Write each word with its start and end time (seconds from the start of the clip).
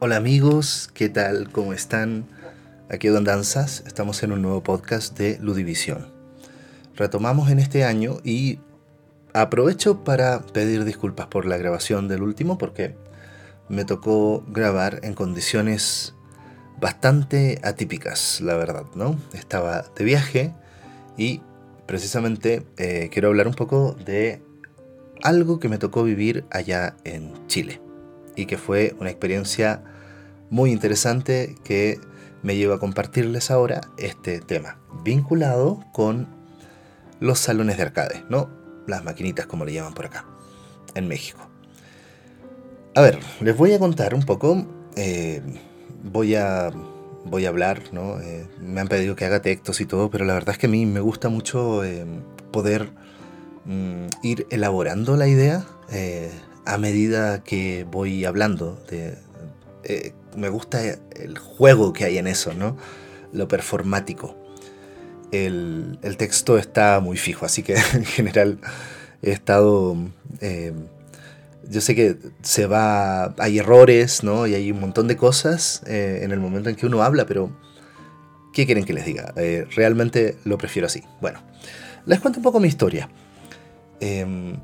Hola 0.00 0.16
amigos, 0.16 0.90
¿qué 0.94 1.08
tal? 1.08 1.52
¿Cómo 1.52 1.72
están? 1.72 2.26
Aquí 2.90 3.06
Don 3.06 3.22
Danzas, 3.22 3.84
estamos 3.86 4.24
en 4.24 4.32
un 4.32 4.42
nuevo 4.42 4.64
podcast 4.64 5.16
de 5.16 5.38
Ludivisión. 5.38 6.08
Retomamos 6.96 7.50
en 7.50 7.60
este 7.60 7.84
año 7.84 8.16
y 8.24 8.58
aprovecho 9.32 10.02
para 10.02 10.40
pedir 10.40 10.84
disculpas 10.84 11.28
por 11.28 11.46
la 11.46 11.56
grabación 11.56 12.08
del 12.08 12.24
último 12.24 12.58
porque 12.58 12.96
me 13.68 13.84
tocó 13.84 14.42
grabar 14.48 14.98
en 15.04 15.14
condiciones 15.14 16.14
bastante 16.80 17.60
atípicas, 17.62 18.40
la 18.40 18.56
verdad, 18.56 18.86
¿no? 18.96 19.16
Estaba 19.34 19.84
de 19.96 20.04
viaje 20.04 20.52
y 21.16 21.42
precisamente 21.86 22.66
eh, 22.76 23.08
quiero 23.12 23.28
hablar 23.28 23.46
un 23.46 23.54
poco 23.54 23.94
de 24.04 24.42
algo 25.22 25.58
que 25.58 25.68
me 25.68 25.78
tocó 25.78 26.04
vivir 26.04 26.44
allá 26.50 26.96
en 27.04 27.32
Chile 27.46 27.80
y 28.36 28.46
que 28.46 28.58
fue 28.58 28.94
una 28.98 29.10
experiencia 29.10 29.82
muy 30.50 30.70
interesante 30.70 31.54
que 31.64 31.98
me 32.42 32.56
lleva 32.56 32.76
a 32.76 32.78
compartirles 32.78 33.50
ahora 33.50 33.80
este 33.98 34.40
tema, 34.40 34.78
vinculado 35.04 35.84
con 35.92 36.26
los 37.20 37.38
salones 37.38 37.76
de 37.76 37.84
arcade, 37.84 38.24
¿no? 38.28 38.50
Las 38.86 39.04
maquinitas 39.04 39.46
como 39.46 39.64
le 39.64 39.72
llaman 39.72 39.94
por 39.94 40.06
acá, 40.06 40.26
en 40.94 41.06
México. 41.06 41.38
A 42.94 43.00
ver, 43.00 43.18
les 43.40 43.56
voy 43.56 43.72
a 43.72 43.78
contar 43.78 44.14
un 44.14 44.24
poco 44.24 44.66
eh, 44.96 45.40
voy 46.02 46.34
a, 46.34 46.70
voy 47.24 47.46
a 47.46 47.48
hablar, 47.48 47.82
¿no? 47.92 48.20
Eh, 48.20 48.46
me 48.60 48.80
han 48.80 48.88
pedido 48.88 49.16
que 49.16 49.24
haga 49.24 49.40
textos 49.40 49.80
y 49.80 49.86
todo, 49.86 50.10
pero 50.10 50.24
la 50.24 50.34
verdad 50.34 50.50
es 50.50 50.58
que 50.58 50.66
a 50.66 50.70
mí 50.70 50.86
me 50.86 51.00
gusta 51.00 51.28
mucho 51.28 51.84
eh, 51.84 52.04
poder 52.50 52.90
mm, 53.64 54.06
ir 54.22 54.46
elaborando 54.50 55.16
la 55.16 55.28
idea 55.28 55.64
eh, 55.90 56.30
a 56.64 56.78
medida 56.78 57.42
que 57.42 57.86
voy 57.90 58.24
hablando. 58.24 58.80
me 60.36 60.48
gusta 60.48 60.80
el 60.84 61.38
juego 61.38 61.92
que 61.92 62.04
hay 62.04 62.18
en 62.18 62.26
eso, 62.26 62.54
¿no? 62.54 62.76
Lo 63.32 63.48
performático. 63.48 64.36
El, 65.32 65.98
el 66.02 66.16
texto 66.16 66.58
está 66.58 67.00
muy 67.00 67.16
fijo, 67.16 67.46
así 67.46 67.62
que 67.62 67.74
en 67.94 68.04
general 68.04 68.58
he 69.22 69.30
estado 69.30 69.96
yo 71.68 71.80
sé 71.80 71.94
que 71.94 72.16
se 72.42 72.66
va, 72.66 73.34
hay 73.38 73.58
errores, 73.58 74.22
¿no? 74.22 74.46
Y 74.46 74.54
hay 74.54 74.70
un 74.70 74.80
montón 74.80 75.08
de 75.08 75.16
cosas 75.16 75.82
eh, 75.86 76.20
en 76.22 76.32
el 76.32 76.40
momento 76.40 76.68
en 76.70 76.76
que 76.76 76.86
uno 76.86 77.02
habla, 77.02 77.26
pero 77.26 77.50
¿qué 78.52 78.66
quieren 78.66 78.84
que 78.84 78.92
les 78.92 79.04
diga? 79.04 79.32
Eh, 79.36 79.66
realmente 79.74 80.36
lo 80.44 80.58
prefiero 80.58 80.86
así. 80.86 81.02
Bueno, 81.20 81.40
les 82.06 82.20
cuento 82.20 82.38
un 82.40 82.42
poco 82.44 82.60
mi 82.60 82.68
historia. 82.68 83.08
Em, 84.02 84.56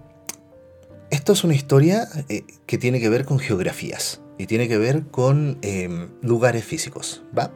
esto 1.11 1.33
es 1.33 1.45
una 1.45 1.55
historia 1.55 2.07
eh, 2.29 2.45
que 2.67 2.77
tiene 2.77 3.01
que 3.01 3.09
ver 3.09 3.25
con 3.25 3.39
geografías 3.39 4.21
y 4.37 4.47
tiene 4.47 4.69
que 4.69 4.77
ver 4.77 5.07
con 5.07 5.59
em, 5.63 6.09
lugares 6.21 6.65
físicos, 6.65 7.23
¿va? 7.37 7.51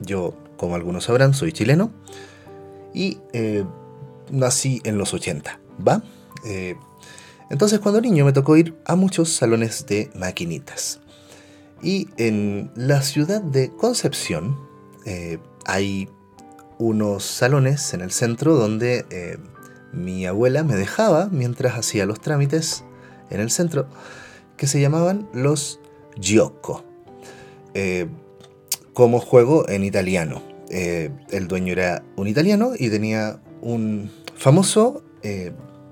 Yo, 0.00 0.34
como 0.56 0.74
algunos 0.74 1.04
sabrán, 1.04 1.34
soy 1.34 1.52
chileno 1.52 1.92
y 2.92 3.18
nací 4.32 4.80
en 4.84 4.98
los 4.98 5.14
80, 5.14 5.60
¿va? 5.86 6.02
Entonces 7.50 7.78
cuando 7.78 8.00
niño 8.00 8.24
me 8.24 8.32
tocó 8.32 8.56
ir 8.56 8.76
a 8.84 8.94
muchos 8.94 9.32
salones 9.32 9.86
de 9.86 10.10
maquinitas. 10.14 11.00
Y 11.82 12.08
en 12.16 12.70
la 12.74 13.02
ciudad 13.02 13.40
de 13.40 13.70
Concepción 13.70 14.58
eh, 15.06 15.38
hay 15.64 16.08
unos 16.78 17.24
salones 17.24 17.94
en 17.94 18.00
el 18.00 18.10
centro 18.10 18.54
donde 18.54 19.06
eh, 19.10 19.38
mi 19.92 20.26
abuela 20.26 20.64
me 20.64 20.76
dejaba 20.76 21.28
mientras 21.30 21.76
hacía 21.76 22.06
los 22.06 22.20
trámites 22.20 22.84
en 23.30 23.40
el 23.40 23.50
centro, 23.50 23.86
que 24.56 24.66
se 24.66 24.80
llamaban 24.80 25.28
los 25.32 25.80
gioco, 26.20 26.84
eh, 27.74 28.08
como 28.92 29.20
juego 29.20 29.68
en 29.68 29.84
italiano. 29.84 30.42
el 30.70 31.48
dueño 31.48 31.72
era 31.72 32.02
un 32.16 32.28
italiano 32.28 32.72
y 32.78 32.90
tenía 32.90 33.40
un 33.62 34.10
famoso 34.34 35.02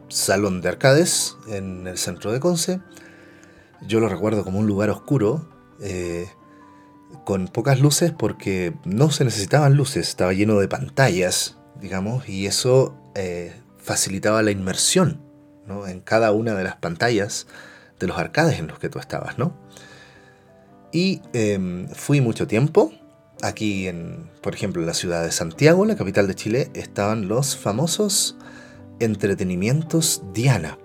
salón 0.09 0.61
de 0.61 0.69
arcades 0.69 1.37
en 1.49 1.87
el 1.87 1.99
centro 1.99 2.33
de 2.33 2.41
Conce. 2.41 2.81
Yo 3.87 4.01
lo 4.01 4.09
recuerdo 4.09 4.45
como 4.45 4.59
un 4.59 4.67
lugar 4.67 4.91
oscuro, 4.91 5.49
eh, 5.81 6.29
con 7.25 7.49
pocas 7.49 7.81
luces 7.81 8.13
porque 8.13 8.75
no 8.85 9.11
se 9.11 9.25
necesitaban 9.25 9.77
luces, 9.77 10.09
estaba 10.09 10.33
lleno 10.33 10.59
de 10.59 10.69
pantallas, 10.69 11.59
digamos, 11.81 12.29
y 12.29 12.47
eso 12.47 12.97
eh, 13.15 13.55
facilitaba 13.87 14.43
la 14.43 14.51
inmersión 14.51 15.23
en 15.87 16.01
cada 16.01 16.33
una 16.33 16.55
de 16.55 16.65
las 16.65 16.77
pantallas 16.77 17.47
de 18.01 18.09
los 18.09 18.19
arcades 18.19 18.59
en 18.59 18.67
los 18.67 18.81
que 18.81 18.89
tú 18.89 18.99
estabas, 18.99 19.39
¿no? 19.39 19.57
Y 20.93 21.23
em, 21.33 21.89
fui 21.89 22.21
mucho 22.21 22.49
tiempo. 22.49 22.93
Aquí, 23.43 23.87
en, 23.87 24.29
por 24.43 24.55
ejemplo, 24.55 24.83
en 24.83 24.89
la 24.89 24.95
ciudad 24.95 25.23
de 25.23 25.31
Santiago, 25.31 25.85
la 25.85 25.95
capital 25.95 26.27
de 26.27 26.35
Chile, 26.35 26.71
estaban 26.75 27.29
los 27.29 27.57
famosos 27.57 28.37
Entretenimientos 28.99 30.23
Diana. 30.35 30.79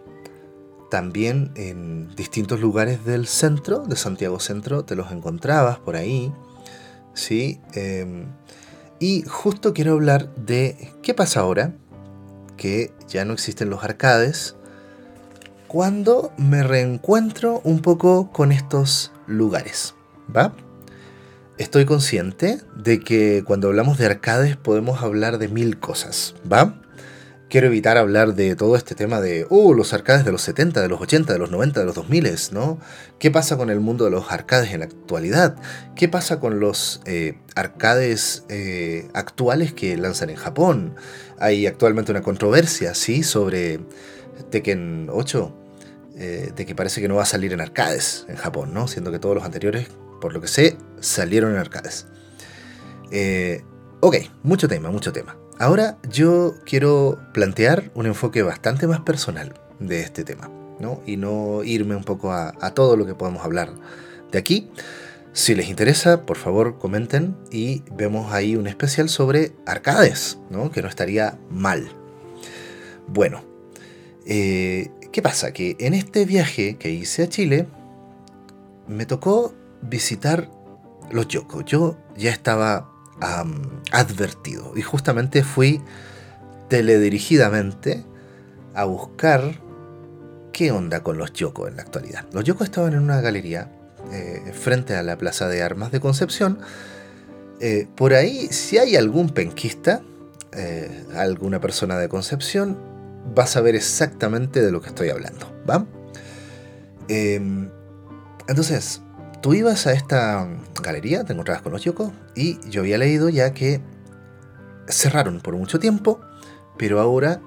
También 0.91 1.51
en 1.55 2.13
distintos 2.15 2.59
lugares 2.59 3.03
del 3.03 3.25
centro, 3.25 3.79
de 3.79 3.95
Santiago 3.95 4.39
Centro, 4.39 4.85
te 4.85 4.95
los 4.95 5.11
encontrabas 5.11 5.79
por 5.79 5.95
ahí. 5.95 6.31
¿sí? 7.15 7.59
Em, 7.73 8.27
y 8.99 9.23
justo 9.23 9.73
quiero 9.73 9.93
hablar 9.93 10.35
de 10.35 10.93
qué 11.01 11.15
pasa 11.15 11.39
ahora, 11.39 11.73
que 12.61 12.93
ya 13.07 13.25
no 13.25 13.33
existen 13.33 13.71
los 13.71 13.83
arcades, 13.83 14.55
cuando 15.67 16.31
me 16.37 16.61
reencuentro 16.61 17.59
un 17.63 17.81
poco 17.81 18.31
con 18.31 18.51
estos 18.51 19.11
lugares. 19.25 19.95
¿Va? 20.33 20.53
Estoy 21.57 21.85
consciente 21.85 22.61
de 22.75 22.99
que 22.99 23.43
cuando 23.43 23.69
hablamos 23.69 23.97
de 23.97 24.05
arcades 24.05 24.57
podemos 24.57 25.01
hablar 25.01 25.39
de 25.39 25.47
mil 25.47 25.79
cosas, 25.79 26.35
¿va? 26.51 26.79
Quiero 27.51 27.67
evitar 27.67 27.97
hablar 27.97 28.33
de 28.33 28.55
todo 28.55 28.77
este 28.77 28.95
tema 28.95 29.19
de, 29.19 29.45
uh, 29.49 29.73
los 29.73 29.93
arcades 29.93 30.23
de 30.23 30.31
los 30.31 30.41
70, 30.41 30.81
de 30.81 30.87
los 30.87 31.01
80, 31.01 31.33
de 31.33 31.37
los 31.37 31.51
90, 31.51 31.81
de 31.81 31.85
los 31.85 31.95
2000, 31.95 32.31
¿no? 32.53 32.79
¿Qué 33.19 33.29
pasa 33.29 33.57
con 33.57 33.69
el 33.69 33.81
mundo 33.81 34.05
de 34.05 34.11
los 34.11 34.31
arcades 34.31 34.71
en 34.71 34.79
la 34.79 34.85
actualidad? 34.85 35.57
¿Qué 35.93 36.07
pasa 36.07 36.39
con 36.39 36.61
los 36.61 37.01
eh, 37.05 37.37
arcades 37.55 38.45
eh, 38.47 39.09
actuales 39.13 39.73
que 39.73 39.97
lanzan 39.97 40.29
en 40.29 40.37
Japón? 40.37 40.95
Hay 41.39 41.67
actualmente 41.67 42.11
una 42.11 42.21
controversia, 42.21 42.95
¿sí? 42.95 43.21
Sobre 43.21 43.81
Tekken 44.49 45.09
8, 45.11 45.57
eh, 46.15 46.53
de 46.55 46.65
que 46.65 46.73
parece 46.73 47.01
que 47.01 47.09
no 47.09 47.15
va 47.15 47.23
a 47.23 47.25
salir 47.25 47.51
en 47.51 47.59
arcades 47.59 48.25
en 48.29 48.37
Japón, 48.37 48.73
¿no? 48.73 48.87
Siendo 48.87 49.11
que 49.11 49.19
todos 49.19 49.35
los 49.35 49.43
anteriores, 49.43 49.89
por 50.21 50.31
lo 50.31 50.39
que 50.39 50.47
sé, 50.47 50.77
salieron 51.01 51.51
en 51.51 51.57
arcades. 51.57 52.07
ok, 53.99 54.15
mucho 54.41 54.69
tema, 54.69 54.89
mucho 54.89 55.11
tema. 55.11 55.35
Ahora 55.61 55.99
yo 56.09 56.55
quiero 56.65 57.19
plantear 57.35 57.91
un 57.93 58.07
enfoque 58.07 58.41
bastante 58.41 58.87
más 58.87 59.01
personal 59.01 59.53
de 59.79 60.01
este 60.01 60.23
tema, 60.23 60.49
¿no? 60.79 61.03
Y 61.05 61.17
no 61.17 61.63
irme 61.63 61.95
un 61.95 62.03
poco 62.03 62.31
a, 62.31 62.51
todo 62.73 62.97
lo 62.97 63.05
que 63.05 63.13
podemos 63.13 63.45
hablar 63.45 63.71
de 64.31 64.39
aquí. 64.39 64.71
Si 65.33 65.53
les 65.53 65.69
interesa, 65.69 66.25
por 66.25 66.37
favor 66.37 66.79
comenten 66.79 67.37
y 67.51 67.83
vemos 67.95 68.33
ahí 68.33 68.55
un 68.55 68.65
especial 68.65 69.07
sobre 69.07 69.51
arcades, 69.67 70.39
¿no? 70.49 70.71
Que 70.71 70.81
no 70.81 70.87
estaría 70.87 71.37
mal. 71.51 71.91
Bueno, 73.07 73.43
eh, 74.25 74.89
¿qué 75.11 75.21
pasa? 75.21 75.53
Que 75.53 75.75
en 75.79 75.93
este 75.93 76.25
viaje 76.25 76.77
que 76.77 76.89
hice 76.89 77.21
a 77.21 77.29
Chile, 77.29 77.67
me 78.87 79.05
tocó 79.05 79.53
visitar 79.83 80.49
los 81.11 81.27
Yoko. 81.27 81.61
Yo 81.61 81.99
ya 82.17 82.31
estaba 82.31 82.90
advertido. 83.91 84.73
Y 84.75 84.81
justamente 84.81 85.43
fui 85.43 85.81
teledirigidamente 86.69 88.03
a 88.73 88.85
buscar 88.85 89.61
qué 90.51 90.71
onda 90.71 91.01
con 91.01 91.17
los 91.17 91.33
Yoko 91.33 91.67
en 91.67 91.77
la 91.77 91.83
actualidad. 91.83 92.25
Los 92.33 92.43
Yoko 92.43 92.63
estaban 92.63 92.93
en 92.93 92.99
una 92.99 93.21
galería 93.21 93.71
eh, 94.11 94.51
frente 94.53 94.95
a 94.95 95.03
la 95.03 95.17
Plaza 95.17 95.47
de 95.47 95.61
Armas 95.61 95.91
de 95.91 95.99
Concepción. 95.99 96.59
Eh, 97.59 97.87
por 97.95 98.13
ahí, 98.13 98.47
si 98.47 98.77
hay 98.77 98.95
algún 98.95 99.29
penquista, 99.29 100.01
eh, 100.53 101.05
alguna 101.15 101.61
persona 101.61 101.97
de 101.97 102.09
Concepción, 102.09 102.77
va 103.37 103.43
a 103.43 103.47
saber 103.47 103.75
exactamente 103.75 104.61
de 104.61 104.71
lo 104.71 104.81
que 104.81 104.89
estoy 104.89 105.09
hablando. 105.09 105.51
¿va? 105.69 105.85
Em, 107.07 107.69
entonces, 108.47 109.01
tú 109.41 109.53
ibas 109.53 109.87
a 109.87 109.93
esta 109.93 110.47
galería, 110.81 111.23
te 111.23 111.33
encontrabas 111.33 111.61
con 111.61 111.71
los 111.71 111.83
Yoko, 111.83 112.11
y 112.35 112.59
yo 112.69 112.81
había 112.81 112.97
leído 112.97 113.29
ya 113.29 113.53
que 113.53 113.81
cerraron 114.87 115.41
por 115.41 115.55
mucho 115.55 115.79
tiempo, 115.79 116.19
pero 116.77 116.99
ahora 116.99 117.41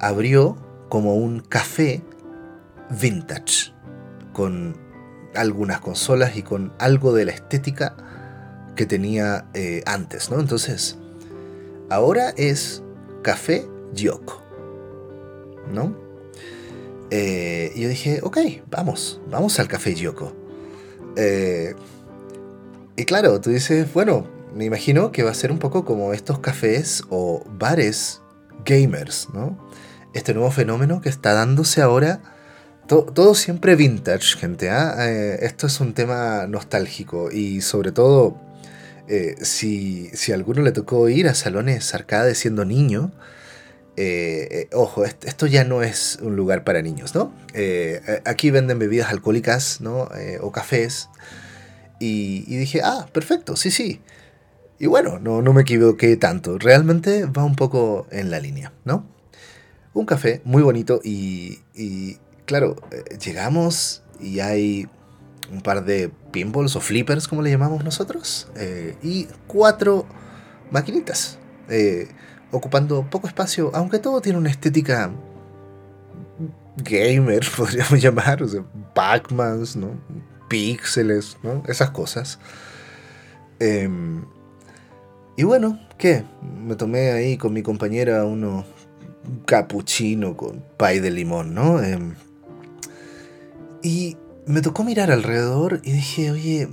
abrió 0.00 0.56
como 0.88 1.14
un 1.14 1.40
café 1.40 2.02
vintage, 2.90 3.72
con 4.32 4.76
algunas 5.34 5.80
consolas 5.80 6.36
y 6.36 6.42
con 6.42 6.72
algo 6.78 7.12
de 7.12 7.24
la 7.24 7.32
estética 7.32 7.96
que 8.76 8.86
tenía 8.86 9.46
eh, 9.54 9.82
antes, 9.86 10.30
¿no? 10.30 10.40
Entonces, 10.40 10.98
ahora 11.90 12.30
es 12.36 12.82
Café 13.22 13.66
Yoko, 13.94 14.42
¿no? 15.72 15.96
Eh, 17.10 17.72
yo 17.76 17.88
dije, 17.88 18.20
ok, 18.22 18.38
vamos, 18.68 19.20
vamos 19.30 19.58
al 19.60 19.68
café 19.68 19.94
Yoko. 19.94 20.43
Eh, 21.16 21.74
y 22.96 23.04
claro, 23.04 23.40
tú 23.40 23.50
dices, 23.50 23.92
bueno, 23.92 24.26
me 24.54 24.64
imagino 24.64 25.12
que 25.12 25.22
va 25.22 25.30
a 25.30 25.34
ser 25.34 25.50
un 25.50 25.58
poco 25.58 25.84
como 25.84 26.12
estos 26.12 26.38
cafés 26.38 27.02
o 27.10 27.44
bares 27.58 28.20
gamers, 28.64 29.28
¿no? 29.34 29.58
Este 30.12 30.32
nuevo 30.32 30.50
fenómeno 30.50 31.00
que 31.00 31.08
está 31.08 31.32
dándose 31.32 31.82
ahora, 31.82 32.20
todo 32.86 33.34
siempre 33.34 33.76
vintage, 33.76 34.36
gente. 34.36 34.70
¿ah? 34.70 34.94
Eh, 35.08 35.38
esto 35.42 35.66
es 35.66 35.80
un 35.80 35.94
tema 35.94 36.46
nostálgico 36.46 37.30
y 37.32 37.62
sobre 37.62 37.92
todo 37.92 38.38
eh, 39.08 39.36
si, 39.40 40.08
si, 40.12 40.32
a 40.32 40.34
alguno 40.34 40.62
le 40.62 40.72
tocó 40.72 41.08
ir 41.08 41.28
a 41.28 41.34
salones 41.34 41.94
arcade 41.94 42.34
siendo 42.34 42.64
niño, 42.64 43.12
eh, 43.96 44.68
ojo, 44.72 45.04
esto 45.04 45.46
ya 45.46 45.64
no 45.64 45.82
es 45.82 46.18
un 46.22 46.36
lugar 46.36 46.64
para 46.64 46.82
niños, 46.82 47.14
¿no? 47.14 47.32
aquí 48.24 48.50
venden 48.50 48.78
bebidas 48.78 49.10
alcohólicas, 49.10 49.80
¿no? 49.80 50.08
o 50.40 50.52
cafés. 50.52 51.08
Y, 52.00 52.44
y, 52.48 52.56
dije, 52.56 52.80
ah, 52.82 53.06
perfecto, 53.12 53.56
sí, 53.56 53.70
sí. 53.70 54.00
Y 54.78 54.86
bueno, 54.86 55.18
no, 55.18 55.40
no 55.40 55.52
me 55.52 55.62
equivoqué 55.62 56.16
tanto. 56.16 56.58
Realmente 56.58 57.24
va 57.26 57.44
un 57.44 57.54
poco 57.54 58.06
en 58.10 58.30
la 58.30 58.40
línea, 58.40 58.72
¿no? 58.84 59.06
Un 59.92 60.04
café 60.04 60.42
muy 60.44 60.62
bonito 60.62 61.00
y, 61.04 61.60
y 61.74 62.18
claro, 62.44 62.76
eh, 62.90 63.16
llegamos 63.18 64.02
y 64.20 64.40
hay 64.40 64.88
un 65.52 65.60
par 65.60 65.84
de 65.84 66.10
pinballs 66.32 66.76
o 66.76 66.80
flippers, 66.80 67.28
como 67.28 67.42
le 67.42 67.50
llamamos 67.50 67.84
nosotros, 67.84 68.48
eh, 68.56 68.96
y 69.02 69.26
cuatro 69.46 70.06
maquinitas, 70.70 71.38
eh, 71.68 72.08
ocupando 72.54 73.08
poco 73.10 73.26
espacio, 73.26 73.70
aunque 73.74 73.98
todo 73.98 74.20
tiene 74.20 74.38
una 74.38 74.50
estética 74.50 75.10
gamer, 76.76 77.44
podríamos 77.56 78.00
llamar, 78.00 78.42
o 78.42 78.48
sea, 78.48 78.64
Pac-Mans, 78.94 79.76
¿no? 79.76 79.90
Píxeles, 80.48 81.36
¿no? 81.42 81.62
Esas 81.66 81.90
cosas. 81.90 82.38
Em, 83.58 84.24
y 85.36 85.42
bueno, 85.42 85.78
¿qué? 85.98 86.24
Me 86.64 86.76
tomé 86.76 87.12
ahí 87.12 87.36
con 87.36 87.52
mi 87.52 87.62
compañera 87.62 88.24
uno 88.24 88.64
capuchino 89.46 90.36
con 90.36 90.62
pay 90.76 91.00
de 91.00 91.10
limón, 91.10 91.54
¿no? 91.54 91.82
Em, 91.82 92.14
y 93.82 94.16
me 94.46 94.60
tocó 94.60 94.84
mirar 94.84 95.10
alrededor 95.10 95.80
y 95.84 95.92
dije, 95.92 96.30
oye, 96.30 96.68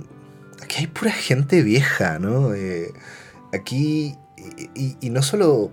aquí 0.62 0.76
hay 0.80 0.86
pura 0.86 1.12
gente 1.12 1.62
vieja, 1.62 2.18
¿no? 2.18 2.54
Eh, 2.54 2.92
aquí, 3.52 4.16
y, 4.74 5.10
no 5.10 5.22
solo 5.22 5.70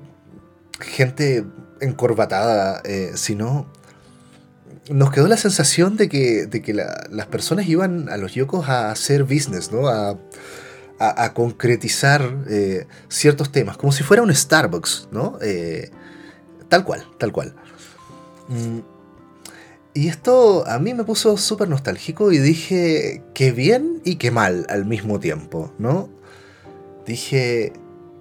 gente 0.80 1.46
encorbatada, 1.82 2.82
eh, 2.84 3.12
sino 3.16 3.68
nos 4.90 5.12
quedó 5.12 5.28
la 5.28 5.38
sensación 5.38 5.98
de 5.98 6.10
que, 6.10 6.46
de 6.48 6.62
que 6.62 6.74
las 6.74 7.28
personas 7.28 7.68
iban 7.68 8.10
a 8.10 8.18
los 8.18 8.34
yocos 8.34 8.70
a 8.70 8.92
hacer 8.92 9.24
business, 9.24 9.72
¿no? 9.72 9.88
A, 9.88 10.18
a, 11.00 11.34
concretizar 11.34 12.44
eh, 12.50 12.86
ciertos 13.08 13.52
temas, 13.52 13.78
como 13.78 13.94
si 13.94 14.04
fuera 14.04 14.22
un 14.22 14.36
Starbucks, 14.36 15.08
¿no? 15.12 15.38
Eh, 15.42 15.92
tal 16.68 16.84
cual, 16.84 17.06
tal 17.18 17.32
cual. 17.32 17.56
Mm, 18.50 18.80
y 19.94 20.08
esto 20.10 20.68
a 20.68 20.78
mí 20.80 20.94
me 20.94 21.06
puso 21.06 21.38
súper 21.38 21.70
nostálgico 21.70 22.32
y 22.32 22.38
dije, 22.40 23.24
qué 23.34 23.52
bien 23.52 24.02
y 24.04 24.16
qué 24.16 24.30
mal 24.32 24.66
al 24.70 24.86
mismo 24.86 25.20
tiempo, 25.20 25.74
¿no? 25.78 26.10
Dije, 27.06 27.74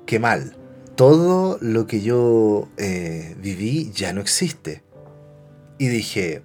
qué 0.08 0.18
mal. 0.18 0.56
Todo 0.96 1.58
lo 1.60 1.86
que 1.86 2.00
yo 2.00 2.66
eh, 2.78 3.36
viví 3.38 3.92
ya 3.92 4.14
no 4.14 4.22
existe. 4.22 4.82
Y 5.76 5.88
dije, 5.88 6.42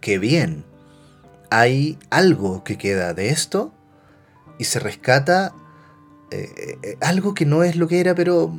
qué 0.00 0.18
bien. 0.18 0.64
Hay 1.50 1.98
algo 2.08 2.64
que 2.64 2.78
queda 2.78 3.12
de 3.12 3.28
esto 3.28 3.70
y 4.58 4.64
se 4.64 4.80
rescata 4.80 5.54
eh, 6.30 6.78
eh, 6.82 6.96
algo 7.02 7.34
que 7.34 7.44
no 7.44 7.62
es 7.62 7.76
lo 7.76 7.86
que 7.86 8.00
era, 8.00 8.14
pero 8.14 8.50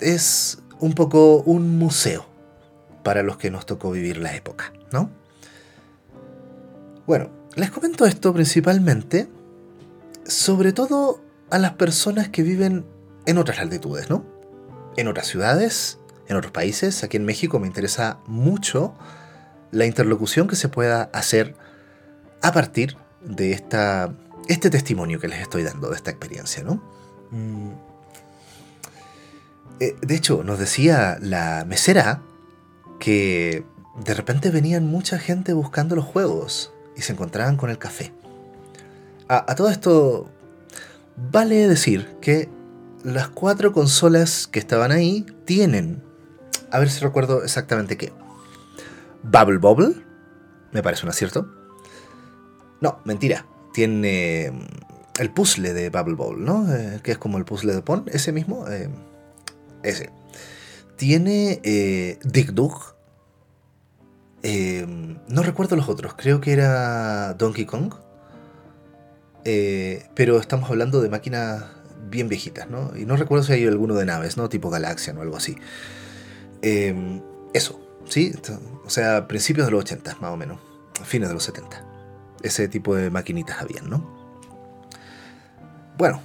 es 0.00 0.62
un 0.80 0.94
poco 0.94 1.42
un 1.42 1.78
museo 1.78 2.24
para 3.02 3.22
los 3.22 3.36
que 3.36 3.50
nos 3.50 3.66
tocó 3.66 3.90
vivir 3.90 4.16
la 4.16 4.34
época, 4.34 4.72
¿no? 4.92 5.10
Bueno, 7.06 7.28
les 7.54 7.70
comento 7.70 8.06
esto 8.06 8.32
principalmente, 8.32 9.28
sobre 10.24 10.72
todo 10.72 11.22
a 11.50 11.58
las 11.58 11.74
personas 11.74 12.30
que 12.30 12.42
viven 12.42 12.86
en 13.26 13.38
otras 13.38 13.58
latitudes, 13.58 14.10
¿no? 14.10 14.24
En 14.96 15.08
otras 15.08 15.26
ciudades, 15.26 15.98
en 16.28 16.36
otros 16.36 16.52
países. 16.52 17.04
Aquí 17.04 17.16
en 17.16 17.24
México 17.24 17.58
me 17.58 17.66
interesa 17.66 18.18
mucho 18.26 18.94
la 19.70 19.86
interlocución 19.86 20.48
que 20.48 20.56
se 20.56 20.68
pueda 20.68 21.10
hacer 21.12 21.54
a 22.42 22.52
partir 22.52 22.96
de 23.22 23.52
esta, 23.52 24.12
este 24.48 24.70
testimonio 24.70 25.20
que 25.20 25.28
les 25.28 25.40
estoy 25.40 25.62
dando, 25.62 25.90
de 25.90 25.96
esta 25.96 26.10
experiencia, 26.10 26.62
¿no? 26.62 26.82
Mm. 27.30 27.70
Eh, 29.80 29.96
de 30.00 30.14
hecho, 30.14 30.42
nos 30.44 30.58
decía 30.58 31.18
la 31.20 31.64
mesera 31.66 32.22
que 32.98 33.64
de 34.04 34.14
repente 34.14 34.50
venían 34.50 34.86
mucha 34.86 35.18
gente 35.18 35.52
buscando 35.52 35.96
los 35.96 36.04
juegos 36.04 36.72
y 36.96 37.02
se 37.02 37.12
encontraban 37.12 37.56
con 37.56 37.70
el 37.70 37.78
café. 37.78 38.12
A, 39.28 39.54
todo 39.54 39.70
esto, 39.70 40.28
vale 41.16 41.68
decir 41.68 42.16
que 42.20 42.48
las 43.04 43.28
cuatro 43.28 43.72
consolas 43.72 44.46
que 44.46 44.58
estaban 44.58 44.92
ahí 44.92 45.26
tienen, 45.44 46.02
a 46.70 46.78
ver 46.78 46.90
si 46.90 47.00
recuerdo 47.00 47.42
exactamente 47.42 47.96
qué. 47.96 48.12
Bubble 49.22 49.58
Bobble, 49.58 49.94
me 50.72 50.82
parece 50.82 51.04
un 51.04 51.10
acierto. 51.10 51.48
No, 52.80 53.00
mentira. 53.04 53.46
Tiene 53.72 54.52
el 55.18 55.30
puzzle 55.30 55.72
de 55.72 55.90
Bubble 55.90 56.14
Bowl, 56.14 56.44
¿no? 56.44 56.72
Eh, 56.74 57.00
que 57.02 57.12
es 57.12 57.18
como 57.18 57.38
el 57.38 57.44
puzzle 57.44 57.74
de 57.74 57.82
Pon, 57.82 58.04
ese 58.12 58.32
mismo. 58.32 58.66
Eh, 58.68 58.88
ese. 59.82 60.10
Tiene 60.96 61.60
eh, 61.62 62.18
Dig 62.24 62.52
Dug. 62.52 62.94
no 64.42 65.42
recuerdo 65.42 65.76
los 65.76 65.88
otros, 65.88 66.14
creo 66.16 66.40
que 66.40 66.52
era 66.52 67.34
Donkey 67.34 67.66
Kong. 67.66 67.94
pero 70.14 70.38
estamos 70.38 70.70
hablando 70.70 71.00
de 71.00 71.08
máquinas 71.10 71.64
bien 72.10 72.28
viejitas, 72.28 72.68
¿no? 72.68 72.92
Y 72.96 73.06
no 73.06 73.16
recuerdo 73.16 73.44
si 73.44 73.52
hay 73.54 73.66
alguno 73.66 73.94
de 73.94 74.04
naves, 74.04 74.36
¿no? 74.36 74.48
Tipo 74.48 74.70
Galaxian 74.70 75.16
o 75.18 75.22
algo 75.22 75.36
así. 75.36 75.56
eso, 76.62 77.80
¿sí? 78.08 78.32
O 78.84 78.90
sea, 78.90 79.28
principios 79.28 79.66
de 79.66 79.72
los 79.72 79.80
80, 79.80 80.16
más 80.20 80.32
o 80.32 80.36
menos. 80.36 80.58
Fines 81.04 81.28
de 81.28 81.34
los 81.34 81.44
70. 81.44 81.86
Ese 82.42 82.68
tipo 82.68 82.94
de 82.94 83.10
maquinitas 83.10 83.60
habían, 83.60 83.88
¿no? 83.88 84.20
Bueno, 85.96 86.22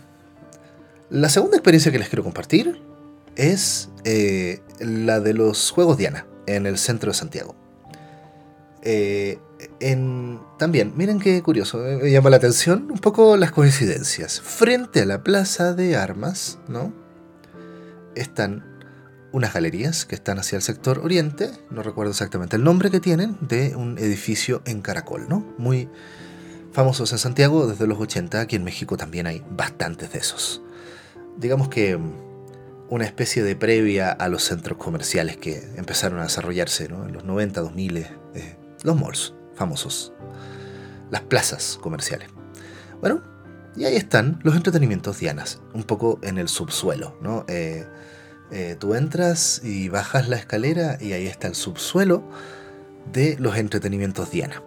la 1.10 1.30
segunda 1.30 1.58
experiencia 1.58 1.92
que 1.92 2.00
les 2.00 2.10
quiero 2.10 2.24
compartir 2.24 2.82
es 3.36 3.90
eh, 4.06 4.62
la 4.80 5.20
de 5.20 5.34
los 5.34 5.72
Juegos 5.72 5.98
Diana 5.98 6.26
en 6.48 6.66
el 6.66 6.78
centro 6.78 7.12
de 7.12 7.18
Santiago. 7.18 7.56
Eh, 8.82 9.38
también, 10.58 10.94
miren 10.96 11.20
qué 11.20 11.42
curioso, 11.42 11.78
me 11.78 12.12
llama 12.12 12.30
la 12.30 12.38
atención 12.38 12.90
un 12.92 13.00
poco 13.00 13.38
las 13.38 13.52
coincidencias. 13.52 14.42
Frente 14.42 15.02
a 15.02 15.06
la 15.06 15.24
plaza 15.24 15.74
de 15.74 15.96
armas, 15.96 16.60
¿no? 16.68 16.94
Están 18.16 18.64
unas 19.32 19.54
galerías 19.54 20.06
que 20.06 20.16
están 20.16 20.40
hacia 20.40 20.56
el 20.56 20.62
sector 20.62 21.00
oriente, 21.00 21.52
no 21.70 21.84
recuerdo 21.84 22.12
exactamente 22.12 22.56
el 22.56 22.64
nombre 22.64 22.90
que 22.90 23.00
tienen, 23.00 23.38
de 23.42 23.76
un 23.76 23.98
edificio 23.98 24.62
en 24.66 24.82
Caracol, 24.82 25.28
¿no? 25.28 25.46
Muy 25.58 25.90
famosos 26.72 27.12
en 27.12 27.18
Santiago 27.18 27.68
desde 27.68 27.88
los 27.88 28.00
80, 28.00 28.40
aquí 28.40 28.56
en 28.56 28.64
México 28.64 28.98
también 28.98 29.28
hay 29.28 29.44
bastantes 29.50 30.12
de 30.14 30.20
esos. 30.20 30.62
Digamos 31.38 31.70
que 31.70 31.98
mm, 31.98 32.14
una 32.90 33.06
especie 33.06 33.44
de 33.44 33.56
previa 33.56 34.12
a 34.12 34.30
los 34.30 34.44
centros 34.44 34.78
comerciales 34.78 35.38
que 35.38 35.64
empezaron 35.76 36.20
a 36.20 36.24
desarrollarse 36.24 36.86
en 36.86 37.14
los 37.14 37.26
90, 37.26 37.62
2000, 37.62 37.98
eh, 37.98 38.08
los 38.84 39.00
malls 39.00 39.34
famosos, 39.56 40.14
las 41.12 41.22
plazas 41.22 41.80
comerciales. 41.82 42.30
Bueno, 43.02 43.22
y 43.76 43.86
ahí 43.86 43.96
están 43.96 44.40
los 44.44 44.56
entretenimientos 44.56 45.20
dianas, 45.20 45.62
un 45.74 45.84
poco 45.84 46.20
en 46.24 46.38
el 46.38 46.48
subsuelo, 46.48 47.18
¿no? 47.22 47.46
Eh, 47.48 47.86
eh, 48.52 48.76
tú 48.80 48.96
entras 48.96 49.62
y 49.64 49.90
bajas 49.90 50.30
la 50.30 50.38
escalera 50.38 50.98
y 51.02 51.14
ahí 51.14 51.28
está 51.28 51.48
el 51.48 51.56
subsuelo 51.56 52.24
de 53.12 53.36
los 53.40 53.58
entretenimientos 53.58 54.32
Diana. 54.32 54.62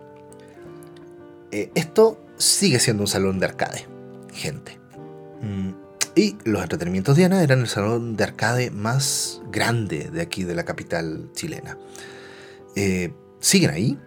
Eh, 1.50 1.71
esto 1.75 2.21
sigue 2.37 2.80
siendo 2.80 3.04
un 3.04 3.07
salón 3.07 3.38
de 3.38 3.47
arcade, 3.47 3.87
gente. 4.33 4.78
Mm, 5.40 5.71
y 6.14 6.37
los 6.45 6.62
entretenimientos 6.62 7.16
Diana 7.16 7.42
eran 7.42 7.61
el 7.61 7.68
salón 7.68 8.16
de 8.16 8.25
arcade 8.25 8.71
más 8.71 9.40
grande 9.50 10.11
de 10.11 10.21
aquí, 10.21 10.45
de 10.45 10.54
la 10.54 10.64
capital 10.64 11.30
chilena. 11.33 11.78
Siguen 13.40 13.71
ahí. 13.71 13.99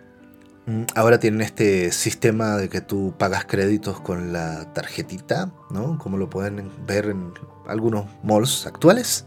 Mm, 0.66 0.84
ahora 0.96 1.20
tienen 1.20 1.42
este 1.42 1.92
sistema 1.92 2.58
de 2.58 2.70
que 2.70 2.82
tú 2.82 3.14
pagas 3.18 3.46
créditos 3.46 4.00
con 4.00 4.32
la 4.32 4.72
tarjetita, 4.74 5.52
¿no? 5.70 5.98
Como 5.98 6.18
lo 6.18 6.30
pueden 6.30 6.70
ver 6.86 7.08
en 7.08 7.34
algunos 7.68 8.06
malls 8.24 8.68
actuales. 8.68 9.26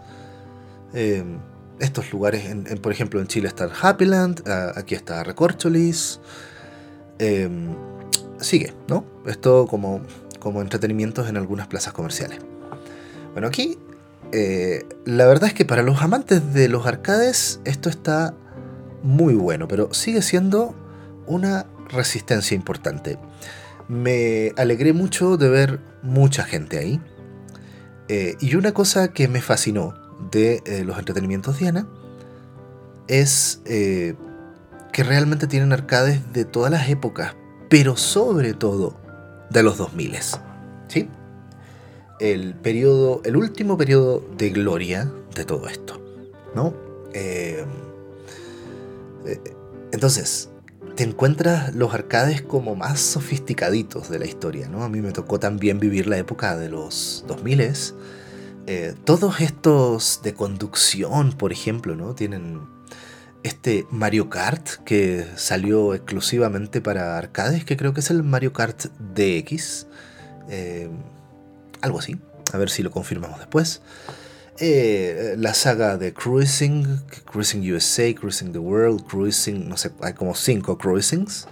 Eh, 0.92 1.24
estos 1.80 2.12
lugares, 2.12 2.44
por 2.80 2.92
ejemplo, 2.92 3.20
en 3.20 3.26
Chile 3.26 3.48
está 3.48 3.68
Happyland, 3.82 4.48
aquí 4.76 4.94
está 4.94 5.24
Recorcholis. 5.24 6.20
Em, 7.18 7.74
sigue, 8.38 8.72
¿no? 8.88 9.04
Esto 9.26 9.66
como, 9.66 10.00
como 10.38 10.60
entretenimientos 10.62 11.28
en 11.28 11.36
algunas 11.36 11.66
plazas 11.66 11.92
comerciales. 11.92 12.38
Bueno, 13.32 13.48
aquí 13.48 13.78
eh, 14.32 14.86
la 15.04 15.26
verdad 15.26 15.48
es 15.48 15.54
que 15.54 15.64
para 15.64 15.82
los 15.82 16.02
amantes 16.02 16.54
de 16.54 16.68
los 16.68 16.86
arcades 16.86 17.60
esto 17.64 17.88
está 17.88 18.34
muy 19.02 19.34
bueno, 19.34 19.68
pero 19.68 19.92
sigue 19.92 20.22
siendo 20.22 20.74
una 21.26 21.66
resistencia 21.88 22.54
importante. 22.54 23.18
Me 23.88 24.52
alegré 24.56 24.92
mucho 24.92 25.36
de 25.36 25.48
ver 25.48 25.80
mucha 26.02 26.44
gente 26.44 26.78
ahí. 26.78 27.00
Eh, 28.08 28.36
y 28.40 28.54
una 28.54 28.72
cosa 28.72 29.08
que 29.12 29.28
me 29.28 29.40
fascinó 29.40 29.94
de 30.30 30.62
eh, 30.66 30.84
los 30.84 30.98
entretenimientos 30.98 31.58
Diana 31.58 31.86
es 33.08 33.60
que 33.64 35.02
realmente 35.02 35.46
tienen 35.46 35.72
arcades 35.72 36.32
de 36.32 36.44
todas 36.44 36.70
las 36.70 36.88
épocas, 36.88 37.34
pero 37.68 37.96
sobre 37.96 38.54
todo 38.54 38.96
de 39.50 39.62
los 39.62 39.76
2000. 39.76 40.16
¿Sí? 40.88 41.08
el 42.20 42.54
periodo, 42.54 43.20
el 43.24 43.36
último 43.36 43.76
periodo 43.76 44.22
de 44.36 44.50
gloria 44.50 45.10
de 45.34 45.44
todo 45.44 45.68
esto, 45.68 46.00
¿no? 46.54 46.74
Eh, 47.12 47.64
eh, 49.26 49.40
entonces, 49.92 50.50
te 50.96 51.02
encuentras 51.02 51.74
los 51.74 51.92
arcades 51.92 52.42
como 52.42 52.76
más 52.76 53.00
sofisticaditos 53.00 54.08
de 54.08 54.18
la 54.18 54.26
historia, 54.26 54.68
¿no? 54.68 54.84
A 54.84 54.88
mí 54.88 55.00
me 55.00 55.12
tocó 55.12 55.40
también 55.40 55.80
vivir 55.80 56.06
la 56.06 56.18
época 56.18 56.56
de 56.56 56.68
los 56.68 57.24
2000 57.26 57.72
eh, 58.66 58.94
todos 59.04 59.40
estos 59.40 60.20
de 60.22 60.32
conducción, 60.32 61.32
por 61.32 61.52
ejemplo, 61.52 61.96
¿no? 61.96 62.14
Tienen 62.14 62.62
este 63.42 63.86
Mario 63.90 64.30
Kart 64.30 64.66
que 64.84 65.26
salió 65.36 65.94
exclusivamente 65.94 66.80
para 66.80 67.18
arcades, 67.18 67.64
que 67.64 67.76
creo 67.76 67.92
que 67.92 68.00
es 68.00 68.10
el 68.10 68.22
Mario 68.22 68.54
Kart 68.54 68.86
DX. 69.14 69.86
Eh, 70.48 70.88
algo 71.82 71.98
así. 71.98 72.16
A 72.52 72.56
ver 72.56 72.70
si 72.70 72.82
lo 72.82 72.90
confirmamos 72.90 73.38
después. 73.38 73.82
Eh, 74.60 75.34
la 75.36 75.52
saga 75.52 75.96
de 75.96 76.12
Cruising, 76.12 77.00
Cruising 77.24 77.72
USA, 77.72 78.14
Cruising 78.14 78.52
the 78.52 78.58
World, 78.58 79.04
Cruising, 79.04 79.68
no 79.68 79.76
sé, 79.76 79.90
hay 80.00 80.12
como 80.12 80.34
cinco 80.34 80.78
Cruisings. 80.78 81.48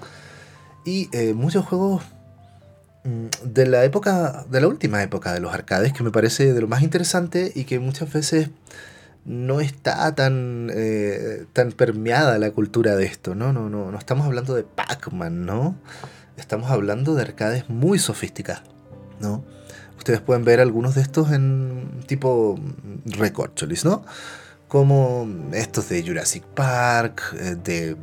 Y 0.85 1.09
eh, 1.13 1.35
muchos 1.35 1.65
juegos 1.65 2.05
mm, 3.05 3.27
de 3.45 3.67
la 3.67 3.85
época, 3.85 4.47
de 4.49 4.61
la 4.61 4.69
última 4.69 5.03
época 5.03 5.33
de 5.33 5.41
los 5.41 5.53
arcades, 5.53 5.93
que 5.93 6.05
me 6.05 6.13
parece 6.13 6.53
de 6.53 6.61
lo 6.61 6.69
más 6.69 6.83
interesante 6.83 7.51
y 7.55 7.65
que 7.65 7.81
muchas 7.81 8.13
veces 8.13 8.51
no 9.25 9.61
está 9.61 10.15
tan, 10.15 10.71
eh, 10.73 11.47
tan 11.53 11.73
permeada 11.73 12.39
la 12.39 12.51
cultura 12.53 12.95
de 12.97 13.05
esto, 13.07 13.35
¿no? 13.35 13.53
No, 13.53 13.69
no, 13.69 13.91
no 13.91 13.99
estamos 13.99 14.27
hablando 14.27 14.55
de 14.55 14.63
Pac-Man, 14.63 15.45
¿no? 15.45 15.77
Estamos 16.37 16.71
hablando 16.71 17.15
de 17.15 17.23
arcades 17.23 17.69
muy 17.69 17.99
sofisticadas, 17.99 18.63
¿no? 19.21 19.45
Ustedes 20.03 20.21
pueden 20.21 20.45
ver 20.45 20.59
algunos 20.59 20.97
de 20.97 21.01
estos 21.01 21.31
en 21.31 22.01
tipo 22.09 22.59
recorcholis, 23.05 23.85
¿no? 23.85 24.05
Como 24.67 25.29
estos 25.53 25.89
de 25.91 26.05
Jurassic 26.05 26.43
Park, 26.43 27.23
eh, 27.39 27.55
de, 27.63 27.97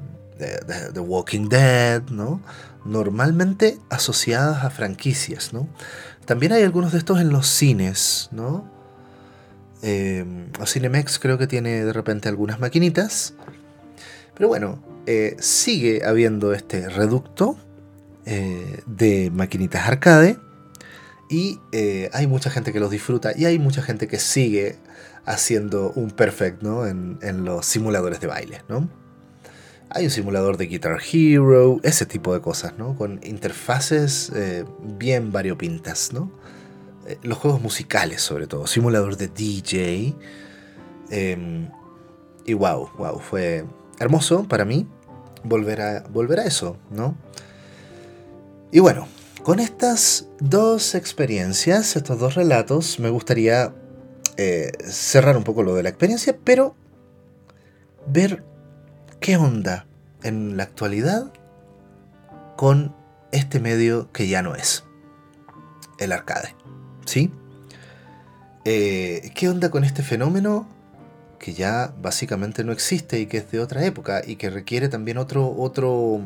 The 0.93 0.99
Walking 1.01 1.49
Dead, 1.49 2.01
¿no? 2.03 2.39
Normalmente 2.85 3.79
asociadas 3.89 4.63
a 4.63 4.69
franquicias, 4.69 5.51
¿no? 5.51 5.67
También 6.23 6.53
hay 6.53 6.63
algunos 6.63 6.93
de 6.93 6.99
estos 6.99 7.19
en 7.19 7.31
los 7.31 7.47
cines, 7.47 8.29
¿no? 8.31 8.63
Eh, 9.81 10.23
Cinemex 10.65 11.19
creo 11.19 11.37
que 11.37 11.47
tiene 11.47 11.83
de 11.83 11.91
repente 11.91 12.29
algunas 12.29 12.61
maquinitas. 12.61 13.33
Pero 14.35 14.47
bueno, 14.47 14.81
eh, 15.05 15.35
sigue 15.41 16.05
habiendo 16.05 16.53
este 16.53 16.87
reducto 16.87 17.57
eh, 18.25 18.83
de 18.85 19.31
maquinitas 19.31 19.85
arcade 19.85 20.39
y 21.29 21.59
eh, 21.71 22.09
hay 22.11 22.25
mucha 22.25 22.49
gente 22.49 22.73
que 22.73 22.79
los 22.79 22.89
disfruta 22.89 23.33
y 23.37 23.45
hay 23.45 23.59
mucha 23.59 23.83
gente 23.83 24.07
que 24.07 24.19
sigue 24.19 24.77
haciendo 25.25 25.91
un 25.95 26.09
perfect 26.09 26.63
¿no? 26.63 26.87
en, 26.87 27.45
los 27.45 27.67
simuladores 27.67 28.19
de 28.19 28.25
baile. 28.25 28.63
¿no? 28.67 28.89
Hay 29.91 30.05
un 30.05 30.09
simulador 30.09 30.57
de 30.57 30.65
Guitar 30.65 30.99
Hero, 30.99 31.79
ese 31.83 32.07
tipo 32.07 32.33
de 32.33 32.41
cosas, 32.41 32.79
¿no? 32.79 32.95
con 32.95 33.19
interfaces 33.23 34.31
eh, 34.35 34.65
bien 34.81 35.31
variopintas. 35.31 36.13
¿no? 36.13 36.31
Eh, 37.07 37.19
los 37.21 37.37
juegos 37.37 37.61
musicales 37.61 38.21
sobre 38.21 38.47
todo, 38.47 38.65
simulador 38.65 39.15
de 39.15 39.27
DJ. 39.27 40.15
Em, 41.11 41.69
y 42.43 42.53
wow, 42.55 42.89
wow, 42.97 43.19
fue 43.19 43.65
hermoso 43.99 44.47
para 44.47 44.65
mí 44.65 44.87
volver 45.43 45.81
a, 45.81 45.99
volver 46.09 46.39
a 46.39 46.45
eso. 46.45 46.75
¿no? 46.89 47.15
Y 48.71 48.79
bueno, 48.79 49.07
con 49.43 49.59
estas 49.59 50.27
dos 50.39 50.95
experiencias, 50.95 51.95
estos 51.95 52.19
dos 52.19 52.35
relatos, 52.35 52.99
me 52.99 53.09
gustaría 53.09 53.73
eh, 54.37 54.71
cerrar 54.85 55.37
un 55.37 55.43
poco 55.43 55.63
lo 55.63 55.75
de 55.75 55.83
la 55.83 55.89
experiencia, 55.89 56.37
pero 56.43 56.75
ver 58.07 58.43
qué 59.19 59.37
onda 59.37 59.85
en 60.23 60.57
la 60.57 60.63
actualidad 60.63 61.31
con 62.55 62.95
este 63.31 63.59
medio 63.59 64.11
que 64.11 64.27
ya 64.27 64.41
no 64.41 64.55
es 64.55 64.83
el 65.99 66.11
arcade. 66.11 66.55
¿Sí? 67.05 67.31
Eh, 68.65 69.31
¿Qué 69.35 69.49
onda 69.49 69.71
con 69.71 69.83
este 69.83 70.03
fenómeno 70.03 70.67
que 71.39 71.53
ya 71.53 71.93
básicamente 72.01 72.63
no 72.63 72.71
existe 72.71 73.19
y 73.19 73.25
que 73.25 73.37
es 73.37 73.51
de 73.51 73.59
otra 73.59 73.85
época 73.85 74.21
y 74.25 74.35
que 74.35 74.49
requiere 74.49 74.89
también 74.89 75.17
otro, 75.17 75.55
otro, 75.57 76.19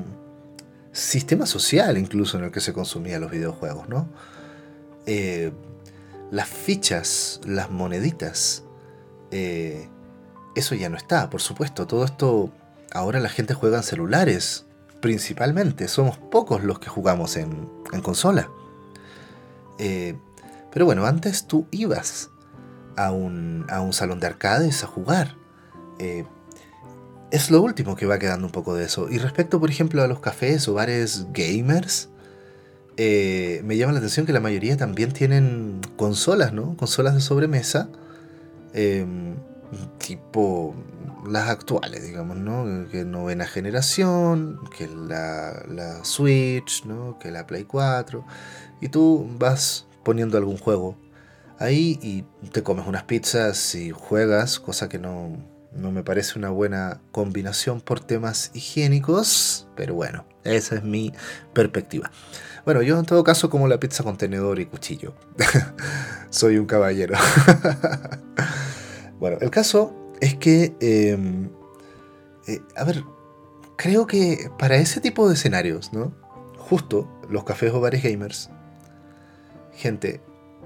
sistema 0.93 1.47
social 1.47 1.97
incluso 1.97 2.37
en 2.37 2.45
el 2.45 2.51
que 2.51 2.61
se 2.61 2.71
consumían 2.71 3.19
los 3.19 3.31
videojuegos, 3.31 3.89
¿no? 3.89 4.07
Eh, 5.05 5.51
las 6.31 6.47
fichas, 6.47 7.41
las 7.45 7.69
moneditas, 7.69 8.63
eh, 9.31 9.89
eso 10.55 10.75
ya 10.75 10.89
no 10.89 10.97
está, 10.97 11.29
por 11.29 11.41
supuesto. 11.41 11.85
Todo 11.87 12.05
esto, 12.05 12.51
ahora 12.91 13.19
la 13.19 13.29
gente 13.29 13.53
juega 13.53 13.77
en 13.77 13.83
celulares, 13.83 14.65
principalmente. 15.01 15.87
Somos 15.87 16.17
pocos 16.17 16.63
los 16.63 16.79
que 16.79 16.89
jugamos 16.89 17.35
en, 17.37 17.69
consola. 18.01 18.49
Eh, 19.77 20.15
pero 20.71 20.85
bueno, 20.85 21.05
antes 21.05 21.45
tú 21.45 21.67
ibas 21.71 22.29
a 22.95 23.11
un, 23.11 23.65
a 23.69 23.81
un 23.81 23.93
salón 23.93 24.19
de 24.19 24.27
arcades 24.27 24.83
a 24.83 24.87
jugar 24.87 25.35
es 27.33 27.49
lo 27.49 27.63
último 27.63 27.95
que 27.95 28.05
va 28.05 28.19
quedando 28.19 28.45
un 28.45 28.51
poco 28.51 28.75
de 28.75 28.85
eso. 28.85 29.09
Y 29.09 29.17
respecto, 29.17 29.59
por 29.59 29.71
ejemplo, 29.71 30.03
a 30.03 30.07
los 30.07 30.19
cafés 30.19 30.67
o 30.67 30.75
bares 30.75 31.25
gamers, 31.33 32.09
eh, 32.95 33.61
me 33.65 33.75
llama 33.75 33.91
la 33.91 33.97
atención 33.97 34.27
que 34.27 34.33
la 34.33 34.39
mayoría 34.39 34.77
también 34.77 35.13
tienen 35.13 35.81
consolas, 35.97 36.53
¿no? 36.53 36.77
Consolas 36.77 37.15
de 37.15 37.21
sobremesa, 37.21 37.89
em, 38.75 39.35
tipo 39.97 40.75
las 41.27 41.49
actuales, 41.49 42.03
digamos, 42.03 42.37
¿no? 42.37 42.87
Que 42.91 43.03
novena 43.03 43.47
generación, 43.47 44.59
que 44.77 44.87
la, 44.87 45.63
la 45.67 46.05
Switch, 46.05 46.85
¿no? 46.85 47.17
Que 47.17 47.31
la 47.31 47.47
Play 47.47 47.63
4. 47.63 48.23
Y 48.79 48.89
tú 48.89 49.27
vas 49.39 49.87
poniendo 50.03 50.37
algún 50.37 50.57
juego 50.57 50.97
ahí 51.57 51.97
y 52.03 52.25
te 52.49 52.61
comes 52.61 52.85
unas 52.85 53.05
pizzas 53.05 53.73
y 53.73 53.89
juegas, 53.89 54.59
cosa 54.59 54.87
que 54.87 54.99
no, 54.99 55.31
no 55.75 55.91
me 55.91 56.03
parece 56.03 56.37
una 56.37 56.49
buena 56.49 57.01
combinación 57.11 57.81
por 57.81 57.99
temas 57.99 58.51
higiénicos, 58.53 59.67
pero 59.75 59.95
bueno, 59.95 60.25
esa 60.43 60.75
es 60.75 60.83
mi 60.83 61.13
perspectiva. 61.53 62.11
Bueno, 62.65 62.81
yo 62.81 62.97
en 62.97 63.05
todo 63.05 63.23
caso 63.23 63.49
como 63.49 63.67
la 63.67 63.79
pizza 63.79 64.03
con 64.03 64.17
tenedor 64.17 64.59
y 64.59 64.65
cuchillo. 64.65 65.13
Soy 66.29 66.57
un 66.57 66.65
caballero. 66.65 67.15
bueno, 69.19 69.37
el 69.41 69.49
caso 69.49 69.93
es 70.21 70.35
que, 70.35 70.75
em, 70.79 71.49
eh, 72.47 72.61
a 72.75 72.83
ver, 72.83 73.03
creo 73.77 74.07
que 74.07 74.49
para 74.57 74.77
ese 74.77 75.01
tipo 75.01 75.27
de 75.27 75.35
escenarios, 75.35 75.91
¿no? 75.91 76.13
Justo 76.57 77.09
los 77.29 77.43
cafés 77.43 77.73
o 77.73 77.81
bares 77.81 78.03
gamers, 78.03 78.49
gente, 79.73 80.21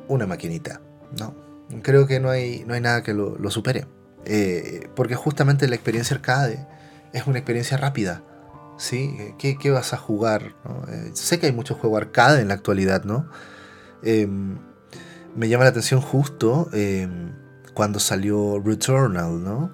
una 0.07 0.27
maquinita, 0.27 0.81
¿no? 1.19 1.33
Creo 1.81 2.05
que 2.07 2.19
no 2.19 2.29
hay, 2.29 2.63
no 2.67 2.75
hay 2.75 2.81
nada 2.81 3.01
que 3.03 3.13
lo 3.13 3.51
supere. 3.51 3.87
Eh, 4.29 4.89
porque 4.93 5.15
justamente 5.15 5.67
la 5.69 5.75
experiencia 5.75 6.15
arcade 6.15 6.67
es 7.13 7.25
una 7.27 7.39
experiencia 7.39 7.77
rápida. 7.77 8.23
¿sí? 8.77 9.33
¿Qué, 9.39 9.71
vas 9.71 9.93
a 9.93 9.97
jugar? 9.97 10.55
Eh, 10.89 11.11
sé 11.13 11.39
que 11.39 11.47
hay 11.47 11.53
muchos 11.53 11.77
juegos 11.77 12.01
arcade 12.01 12.41
en 12.41 12.49
la 12.49 12.53
actualidad, 12.53 13.05
¿no? 13.05 13.29
Em, 14.03 14.57
me 15.35 15.49
llama 15.49 15.63
la 15.63 15.71
atención 15.71 16.01
justo 16.01 16.69
em, 16.73 17.33
cuando 17.73 17.99
salió 17.99 18.59
Returnal, 18.59 19.43
¿no? 19.43 19.73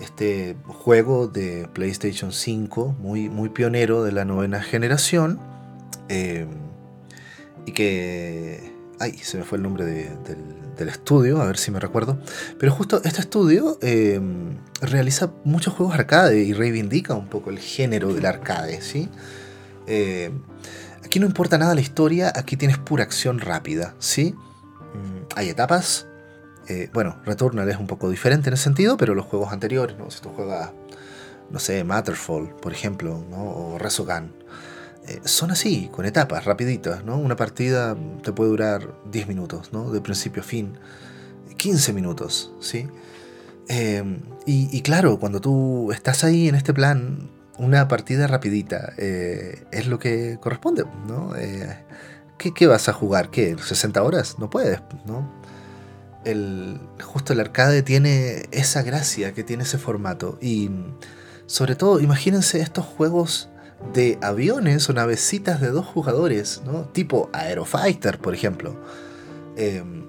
Este 0.00 0.56
juego 0.66 1.28
de 1.28 1.68
PlayStation 1.72 2.32
5, 2.32 2.96
muy, 2.98 3.28
muy 3.28 3.50
pionero 3.50 4.02
de 4.02 4.12
la 4.12 4.24
novena 4.24 4.62
generación, 4.62 5.38
em, 6.08 6.48
y 7.66 7.72
que 7.72 8.72
Ay, 9.02 9.18
se 9.18 9.36
me 9.36 9.42
fue 9.42 9.58
el 9.58 9.62
nombre 9.62 9.84
del, 9.84 10.61
estudio, 10.78 11.40
a 11.40 11.46
ver 11.46 11.56
si 11.56 11.70
me 11.70 11.80
recuerdo. 11.80 12.18
Pero 12.58 12.72
justo 12.72 13.00
este 13.04 13.20
estudio 13.20 13.78
em, 13.82 14.58
realiza 14.80 15.32
muchos 15.44 15.74
juegos 15.74 15.94
arcade 15.94 16.38
y 16.42 16.52
reivindica 16.52 17.14
un 17.14 17.28
poco 17.28 17.50
el 17.50 17.58
género 17.58 18.12
del 18.12 18.26
arcade, 18.26 18.80
¿sí? 18.80 19.08
Eh, 19.86 20.30
aquí 21.04 21.20
no 21.20 21.26
importa 21.26 21.58
nada 21.58 21.74
la 21.74 21.80
historia, 21.80 22.32
aquí 22.34 22.56
tienes 22.56 22.78
pura 22.78 23.04
acción 23.04 23.40
rápida, 23.40 23.94
¿sí? 23.98 24.34
Mm, 24.94 25.26
hay 25.36 25.48
etapas. 25.48 26.06
Eh, 26.68 26.90
bueno, 26.92 27.20
Returnal 27.24 27.68
es 27.68 27.76
un 27.76 27.86
poco 27.86 28.08
diferente 28.08 28.48
en 28.48 28.54
ese 28.54 28.64
sentido, 28.64 28.96
pero 28.96 29.14
los 29.14 29.26
juegos 29.26 29.52
anteriores, 29.52 29.96
¿no? 29.98 30.10
Si 30.10 30.20
tú 30.20 30.30
juegas, 30.30 30.70
no 31.50 31.58
sé, 31.58 31.84
Matterfall, 31.84 32.54
por 32.56 32.72
ejemplo, 32.72 33.24
¿no? 33.28 33.42
o 33.42 33.78
Resogun, 33.78 34.32
eh, 35.06 35.20
son 35.24 35.50
así, 35.50 35.88
con 35.90 36.06
etapas, 36.06 36.44
rapiditas, 36.44 37.04
¿no? 37.04 37.18
Una 37.18 37.34
partida 37.36 37.96
te 38.22 38.32
puede 38.32 38.50
durar 38.50 38.94
10 39.10 39.28
minutos, 39.28 39.72
¿no? 39.72 39.90
De 39.90 40.00
principio 40.00 40.42
a 40.42 40.44
fin, 40.44 40.78
15 41.56 41.92
minutos, 41.92 42.52
¿sí? 42.60 42.88
Em, 43.68 44.20
y, 44.46 44.80
claro, 44.82 45.18
cuando 45.18 45.40
tú 45.40 45.92
estás 45.92 46.24
ahí 46.24 46.48
en 46.48 46.54
este 46.54 46.74
plan, 46.74 47.30
una 47.58 47.88
partida 47.88 48.26
rapidita 48.26 48.92
eh, 48.96 49.64
es 49.70 49.86
lo 49.86 49.98
que 49.98 50.38
corresponde, 50.40 50.84
¿no? 51.06 51.34
Eh, 51.36 51.84
¿qué, 52.38 52.66
vas 52.66 52.88
a 52.88 52.92
jugar? 52.92 53.30
¿Qué? 53.30 53.56
¿60 53.56 54.04
horas? 54.04 54.38
No 54.38 54.50
puedes, 54.50 54.80
¿no? 55.06 55.30
El, 56.24 56.80
justo 57.02 57.32
el 57.32 57.40
arcade 57.40 57.82
tiene 57.82 58.46
esa 58.52 58.82
gracia 58.82 59.32
que 59.32 59.42
tiene 59.42 59.64
ese 59.64 59.78
formato 59.78 60.38
y 60.40 60.70
sobre 61.46 61.74
todo 61.74 62.00
imagínense 62.00 62.60
estos 62.60 62.86
juegos 62.86 63.48
de 63.92 64.18
aviones 64.22 64.88
o 64.88 64.92
navecitas 64.92 65.60
de 65.60 65.70
dos 65.70 65.86
jugadores, 65.86 66.62
¿no? 66.64 66.84
Tipo 66.92 67.28
Aerofighter, 67.32 68.18
por 68.18 68.34
ejemplo. 68.34 68.76
Em, 69.56 70.06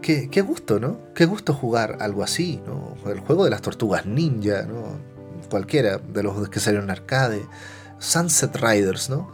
qué, 0.00 0.42
gusto, 0.42 0.78
¿no? 0.78 0.98
Qué 1.14 1.26
gusto 1.26 1.52
jugar 1.54 1.98
algo 2.00 2.22
así, 2.22 2.60
¿no? 2.66 2.94
El 3.10 3.20
juego 3.20 3.44
de 3.44 3.50
las 3.50 3.62
tortugas 3.62 4.06
ninja, 4.06 4.62
¿no? 4.62 4.98
Cualquiera 5.50 5.98
de 5.98 6.22
los 6.22 6.48
que 6.48 6.60
salieron 6.60 6.86
en 6.86 6.90
arcade. 6.90 7.46
Sunset 7.98 8.56
Riders, 8.56 9.10
¿no? 9.10 9.32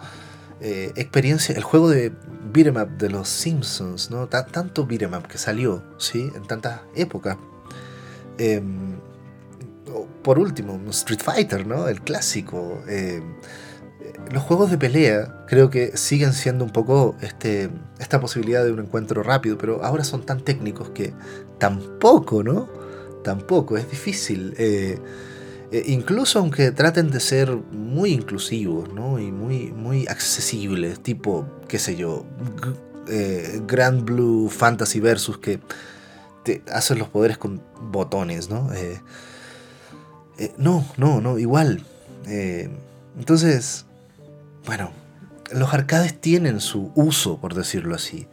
Eh, 0.60 0.92
experiencia, 0.96 1.54
el 1.54 1.62
juego 1.62 1.88
de 1.88 2.12
beat'em 2.52 2.98
de 2.98 3.08
los 3.08 3.28
Simpsons, 3.28 4.10
¿no? 4.10 4.28
tanto 4.28 4.86
beat'em 4.86 5.22
que 5.22 5.38
salió, 5.38 5.82
¿sí? 5.98 6.30
En 6.34 6.46
tantas 6.46 6.80
épocas. 6.94 7.38
Em, 8.38 8.98
por 10.22 10.38
último, 10.38 10.78
Street 10.90 11.20
Fighter, 11.22 11.66
¿no? 11.66 11.88
El 11.88 12.02
clásico. 12.02 12.82
Em, 12.86 13.22
los 14.30 14.42
juegos 14.42 14.70
de 14.70 14.78
pelea 14.78 15.34
creo 15.46 15.70
que 15.70 15.96
siguen 15.96 16.32
siendo 16.32 16.64
un 16.64 16.70
poco 16.70 17.16
este, 17.20 17.70
esta 17.98 18.20
posibilidad 18.20 18.64
de 18.64 18.72
un 18.72 18.80
encuentro 18.80 19.22
rápido, 19.22 19.58
pero 19.58 19.84
ahora 19.84 20.04
son 20.04 20.24
tan 20.24 20.40
técnicos 20.40 20.90
que 20.90 21.12
tampoco, 21.58 22.42
¿no? 22.42 22.68
Tampoco, 23.24 23.76
es 23.76 23.90
difícil. 23.90 24.54
Eh, 24.56 24.98
eh, 25.72 25.82
incluso 25.86 26.38
aunque 26.38 26.70
traten 26.70 27.10
de 27.10 27.20
ser 27.20 27.50
muy 27.72 28.12
inclusivos, 28.12 28.92
¿no? 28.92 29.18
Y 29.18 29.32
muy, 29.32 29.72
muy 29.72 30.06
accesibles, 30.06 31.00
tipo, 31.00 31.46
qué 31.66 31.78
sé 31.78 31.96
yo, 31.96 32.24
eh, 33.08 33.60
Grand 33.66 34.04
Blue 34.04 34.48
Fantasy 34.48 35.00
Versus, 35.00 35.38
que 35.38 35.60
te 36.44 36.62
hacen 36.72 36.98
los 36.98 37.08
poderes 37.08 37.36
con 37.36 37.60
botones, 37.90 38.48
¿no? 38.48 38.70
no, 40.56 40.86
no, 40.96 41.20
no, 41.20 41.38
igual. 41.38 41.84
entonces, 43.18 43.84
bueno, 44.66 44.92
los 45.52 45.72
arcades 45.74 46.20
tienen 46.20 46.60
su 46.60 46.92
uso, 46.94 47.38
por 47.38 47.54
decirlo 47.54 47.94
así. 47.94 48.26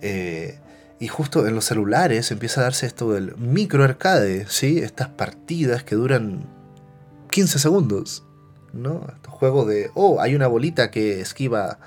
Eh, 0.00 0.58
y 1.00 1.08
justo 1.08 1.46
en 1.46 1.54
los 1.54 1.64
celulares 1.64 2.30
empieza 2.30 2.60
a 2.60 2.64
darse 2.64 2.86
esto 2.86 3.12
del 3.12 3.36
micro 3.36 3.84
arcade, 3.84 4.46
¿sí? 4.48 4.78
Estas 4.78 5.08
partidas 5.08 5.84
que 5.84 5.94
duran 5.94 6.46
15 7.30 7.58
segundos, 7.58 8.24
¿no? 8.72 9.06
Estos 9.14 9.32
juegos 9.32 9.68
de, 9.68 9.90
oh, 9.94 10.20
hay 10.20 10.34
una 10.34 10.48
bolita 10.48 10.90
que 10.90 11.20
esquiva 11.20 11.78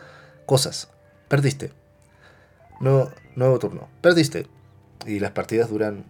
cosas. 0.46 0.90
Perdiste. 1.28 1.74
No, 2.80 3.10
nuevo 3.36 3.60
turno. 3.60 3.90
Perdiste. 4.02 4.48
Y 5.06 5.20
las 5.20 5.32
partidas 5.32 5.70
duran 5.70 6.06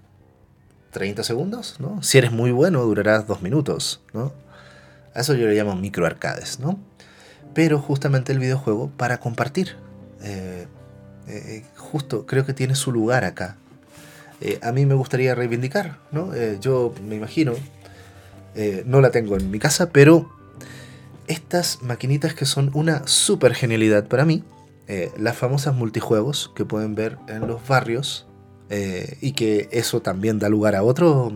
30 0.92 1.24
segundos, 1.24 1.78
¿no? 1.80 2.04
Si 2.04 2.18
eres 2.18 2.32
muy 2.32 2.52
bueno, 2.52 2.84
durarás 2.84 3.26
2 3.26 3.42
minutos, 3.42 4.02
¿no? 4.14 4.34
A 5.14 5.22
eso 5.22 5.34
yo 5.34 5.48
le 5.48 5.56
llamo 5.56 5.76
micro 5.76 6.06
arcades, 6.06 6.60
¿no? 6.60 6.80
Pero 7.54 7.80
justamente 7.80 8.32
el 8.32 8.40
videojuego 8.40 8.90
para 8.98 9.20
compartir. 9.20 9.76
Eh, 10.24 10.68
eh, 11.28 11.64
justo 11.78 12.26
creo 12.26 12.46
que 12.46 12.54
tiene 12.54 12.76
su 12.76 12.92
lugar 12.92 13.24
acá. 13.24 13.58
Eh, 14.40 14.60
a 14.64 14.72
mí 14.72 14.86
me 14.86 14.96
gustaría 14.96 15.36
reivindicar, 15.36 16.00
¿no? 16.12 16.32
yo 16.60 16.96
me 17.08 17.16
imagino, 17.16 17.54
no 18.86 19.00
la 19.00 19.12
tengo 19.12 19.38
en 19.38 19.52
mi 19.52 19.60
casa, 19.60 19.90
pero 19.92 20.32
estas 21.28 21.84
maquinitas 21.84 22.34
que 22.34 22.46
son 22.46 22.72
una 22.74 23.06
super 23.08 23.54
genialidad 23.54 24.08
para 24.08 24.26
mí, 24.26 24.44
las 25.16 25.38
famosas 25.38 25.76
multijuegos 25.76 26.52
que 26.56 26.66
pueden 26.66 26.96
ver 26.96 27.20
en 27.28 27.48
los 27.48 27.66
barrios 27.68 28.26
y 29.22 29.34
que 29.34 29.70
eso 29.72 30.02
también 30.02 30.40
da 30.40 30.50
lugar 30.50 30.76
a 30.76 30.82
otro 30.82 31.32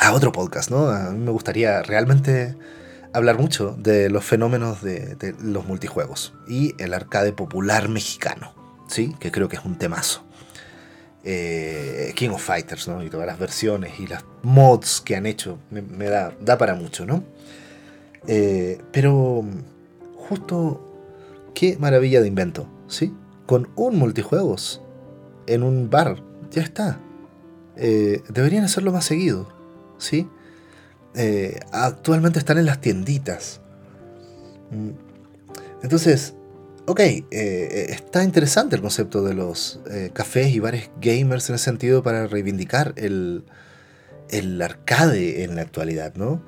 a 0.00 0.12
otro 0.12 0.30
podcast, 0.30 0.70
¿no? 0.70 0.88
A 0.88 1.10
mí 1.10 1.18
me 1.18 1.32
gustaría 1.32 1.82
realmente 1.82 2.54
hablar 3.14 3.38
mucho 3.38 3.76
de 3.78 4.10
los 4.10 4.24
fenómenos 4.24 4.82
de, 4.82 5.34
los 5.40 5.66
multijuegos 5.66 6.34
y 6.48 6.74
el 6.78 6.92
arcade 6.92 7.32
popular 7.32 7.88
mexicano, 7.88 8.52
¿sí? 8.88 9.14
que 9.20 9.30
creo 9.30 9.48
que 9.48 9.56
es 9.56 9.64
un 9.64 9.78
temazo. 9.78 10.24
Eh, 11.22 12.12
King 12.16 12.30
of 12.30 12.44
Fighters, 12.44 12.86
¿no? 12.86 13.02
Y 13.02 13.08
todas 13.08 13.26
las 13.26 13.38
versiones 13.38 13.98
y 13.98 14.06
las 14.06 14.24
mods 14.42 15.00
que 15.00 15.16
han 15.16 15.24
hecho, 15.24 15.58
me, 15.70 16.04
da, 16.04 16.34
da, 16.38 16.58
para 16.58 16.74
mucho, 16.74 17.06
¿no? 17.06 17.24
Eh, 18.26 18.78
pero 18.92 19.42
justo 20.16 20.84
qué 21.54 21.78
maravilla 21.78 22.20
de 22.20 22.28
invento, 22.28 22.68
¿sí? 22.88 23.14
Con 23.46 23.70
un 23.74 23.96
multijuegos 23.96 24.82
en 25.46 25.62
un 25.62 25.88
bar, 25.88 26.22
ya 26.50 26.60
está. 26.60 27.00
Eh, 27.76 28.22
deberían 28.28 28.64
hacerlo 28.64 28.92
más 28.92 29.06
seguido, 29.06 29.48
¿sí? 29.96 30.28
Eh, 31.14 31.60
actualmente 31.72 32.38
están 32.38 32.58
en 32.58 32.66
las 32.66 32.80
tienditas. 32.80 33.60
Mm. 34.70 34.90
Entonces, 35.82 36.34
ok, 36.86 37.00
eh, 37.00 37.24
eh, 37.30 37.86
está 37.90 38.24
interesante 38.24 38.76
el 38.76 38.82
concepto 38.82 39.22
de 39.22 39.34
los 39.34 39.80
cafés 40.12 40.54
y 40.54 40.60
bares 40.60 40.90
gamers 41.00 41.48
en 41.48 41.56
ese 41.56 41.64
sentido 41.64 42.02
para 42.02 42.26
reivindicar 42.26 42.94
el, 42.96 43.44
el 44.30 44.60
arcade 44.60 45.44
en 45.44 45.56
la 45.56 45.62
actualidad, 45.62 46.14
¿no? 46.14 46.42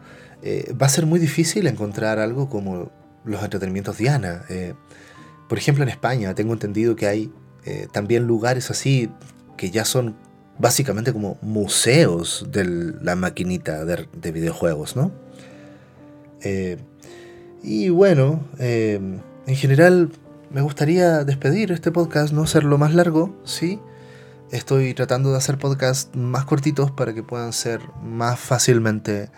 va 0.81 0.87
a 0.87 0.89
ser 0.89 1.07
muy 1.07 1.19
difícil 1.19 1.67
encontrar 1.67 2.21
algo 2.21 2.49
como 2.49 2.93
los 3.25 3.43
entretenimientos 3.43 3.99
Diana. 3.99 4.45
por 5.49 5.59
ejemplo, 5.59 5.83
en 5.83 5.89
España 5.89 6.37
tengo 6.37 6.53
entendido 6.53 6.95
que 6.95 7.09
hay 7.09 7.33
también 7.91 8.29
lugares 8.29 8.71
así 8.71 9.11
que 9.57 9.73
ya 9.73 9.85
son 9.85 10.15
básicamente 10.59 11.13
como 11.13 11.39
museos 11.43 12.47
de 12.51 12.65
la 13.03 13.17
maquinita 13.17 13.85
de, 13.85 14.33
videojuegos, 14.33 14.97
¿no? 14.97 15.13
Eh, 16.43 16.79
y 17.63 17.89
bueno, 17.89 18.41
eh, 18.59 19.01
en 19.47 19.57
general 19.57 20.11
me 20.51 20.61
gustaría 20.63 21.25
despedir 21.25 21.73
este 21.73 21.91
podcast, 21.91 22.33
no 22.33 22.43
hacerlo 22.43 22.79
más 22.79 22.95
largo, 22.95 23.37
¿sí? 23.45 23.81
Estoy 24.51 24.95
tratando 24.95 25.33
de 25.33 25.39
hacer 25.39 25.59
podcasts 25.59 26.15
más 26.15 26.45
cortitos 26.45 26.91
para 26.93 27.13
que 27.13 27.23
puedan 27.23 27.53
ser 27.53 27.81
más 28.03 28.39
fácilmente 28.39 29.29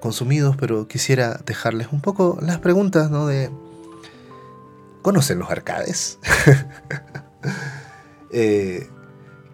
consumidos, 0.00 0.56
pero 0.56 0.88
quisiera 0.88 1.40
dejarles 1.46 1.88
un 1.92 2.00
poco 2.00 2.38
las 2.42 2.58
preguntas, 2.58 3.10
¿no? 3.10 3.26
De... 3.26 3.50
¿Conocen 5.02 5.38
los 5.38 5.50
arcades? 5.50 6.18
eh, 8.32 8.88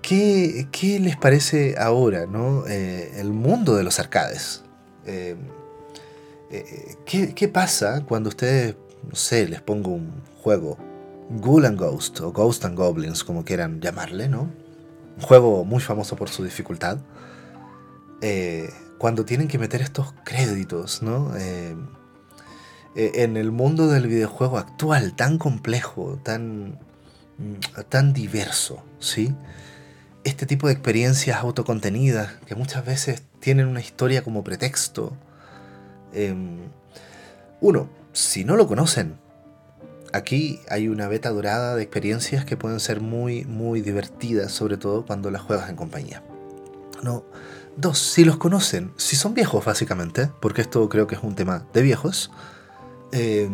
¿Qué, 0.06 0.98
les 1.00 1.16
parece 1.16 1.76
ahora 1.78 2.26
¿no? 2.26 2.66
Eh, 2.66 3.14
el 3.16 3.32
mundo 3.32 3.74
de 3.74 3.84
los 3.84 3.98
arcades? 3.98 4.62
Eh, 5.06 5.34
eh, 6.50 6.96
¿qué, 7.06 7.48
pasa 7.48 8.04
cuando 8.06 8.28
ustedes, 8.28 8.76
no 9.08 9.14
sé, 9.14 9.48
les 9.48 9.62
pongo 9.62 9.92
un 9.92 10.12
juego, 10.42 10.76
Ghoul 11.30 11.64
and 11.64 11.78
Ghost 11.78 12.20
o 12.20 12.32
Ghost 12.32 12.66
and 12.66 12.76
Goblins, 12.76 13.24
como 13.24 13.46
quieran 13.46 13.80
llamarle, 13.80 14.28
¿no? 14.28 14.50
Un 15.16 15.22
juego 15.22 15.64
muy 15.64 15.80
famoso 15.80 16.16
por 16.16 16.28
su 16.28 16.44
dificultad. 16.44 16.98
cuando 18.98 19.24
tienen 19.24 19.48
que 19.48 19.58
meter 19.58 19.80
estos 19.80 20.14
créditos, 20.24 21.02
¿no? 21.02 21.32
en 22.96 23.36
el 23.36 23.50
mundo 23.50 23.88
del 23.88 24.06
videojuego 24.06 24.58
actual, 24.58 25.16
tan 25.16 25.38
complejo, 25.38 26.20
tan, 26.22 26.78
tan 27.88 28.12
diverso, 28.12 28.84
¿sí? 28.98 29.34
Este 30.24 30.46
tipo 30.46 30.66
de 30.66 30.72
experiencias 30.72 31.38
autocontenidas, 31.38 32.32
que 32.46 32.54
muchas 32.54 32.84
veces 32.84 33.22
tienen 33.40 33.66
una 33.66 33.80
historia 33.80 34.24
como 34.24 34.42
pretexto. 34.42 35.12
Em, 36.12 36.58
uno, 37.60 37.88
si 38.12 38.44
no 38.44 38.56
lo 38.56 38.66
conocen, 38.66 39.16
aquí 40.12 40.60
hay 40.68 40.88
una 40.88 41.08
beta 41.08 41.30
dorada 41.30 41.76
de 41.76 41.82
experiencias 41.82 42.44
que 42.44 42.56
pueden 42.56 42.80
ser 42.80 43.00
muy, 43.00 43.44
muy 43.44 43.80
divertidas, 43.80 44.52
sobre 44.52 44.76
todo 44.76 45.04
cuando 45.04 45.30
las 45.30 45.42
juegas 45.42 45.68
en 45.68 45.76
compañía. 45.76 46.22
No. 47.02 47.24
Dos, 47.76 47.98
si 47.98 48.24
los 48.24 48.37
conocen, 48.37 48.92
si 48.96 49.16
son 49.16 49.34
viejos 49.34 49.64
básicamente, 49.64 50.30
porque 50.40 50.62
esto 50.62 50.88
creo 50.88 51.06
que 51.06 51.16
es 51.16 51.22
un 51.22 51.34
tema 51.34 51.66
de 51.72 51.82
viejos, 51.82 52.30
eh, 53.10 53.48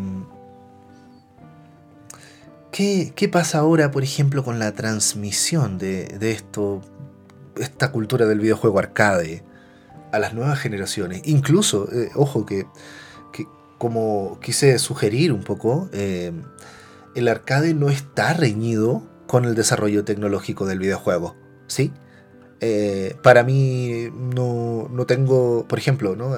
¿qué, 3.14 3.28
pasa 3.28 3.58
ahora, 3.58 3.90
por 3.90 4.02
ejemplo, 4.02 4.42
con 4.42 4.58
la 4.58 4.72
transmisión 4.72 5.78
de, 5.78 6.16
esto, 6.20 6.80
esta 7.56 7.92
cultura 7.92 8.26
del 8.26 8.40
videojuego 8.40 8.78
arcade 8.78 9.42
a 10.12 10.18
las 10.18 10.32
nuevas 10.34 10.58
generaciones? 10.58 11.22
Incluso, 11.24 11.92
eh, 11.92 12.10
ojo, 12.14 12.46
que, 12.46 12.66
como 13.78 14.38
quise 14.40 14.78
sugerir 14.78 15.32
un 15.32 15.42
poco, 15.42 15.88
eh, 15.92 16.32
el 17.14 17.28
arcade 17.28 17.74
no 17.74 17.88
está 17.90 18.32
reñido 18.34 19.02
con 19.26 19.44
el 19.44 19.54
desarrollo 19.54 20.04
tecnológico 20.04 20.66
del 20.66 20.78
videojuego, 20.78 21.36
¿sí? 21.66 21.92
Eh, 22.60 23.16
para 23.22 23.42
mí 23.42 24.10
no, 24.34 24.88
no, 24.90 25.06
tengo, 25.06 25.66
por 25.66 25.78
ejemplo, 25.78 26.14
¿no? 26.16 26.36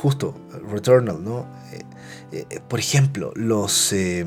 Justo, 0.00 0.34
Returnal, 0.70 1.22
¿no? 1.22 1.46
Eh, 2.32 2.46
eh, 2.48 2.60
por 2.66 2.78
ejemplo, 2.78 3.32
los, 3.34 3.92
eh, 3.92 4.26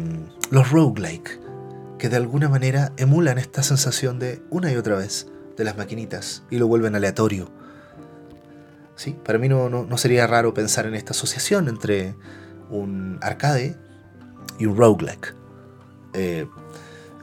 los 0.52 0.70
roguelike, 0.70 1.40
que 1.98 2.10
de 2.10 2.16
alguna 2.18 2.48
manera 2.48 2.92
emulan 2.98 3.40
esta 3.40 3.64
sensación 3.64 4.20
de 4.20 4.44
una 4.52 4.72
y 4.72 4.76
otra 4.76 4.96
vez 4.96 5.28
de 5.58 5.64
las 5.64 5.76
maquinitas 5.76 6.44
y 6.52 6.58
lo 6.58 6.68
vuelven 6.68 6.96
aleatorio. 6.96 7.52
¿Sí? 8.96 9.16
Para 9.26 9.40
mí 9.40 9.50
no, 9.50 9.70
no, 9.70 9.98
sería 9.98 10.28
raro 10.28 10.54
pensar 10.54 10.86
en 10.86 10.94
esta 10.94 11.12
asociación 11.12 11.68
entre 11.68 12.16
un 12.70 13.18
arcade 13.22 13.76
y 14.60 14.68
un 14.68 14.78
roguelike. 14.78 15.34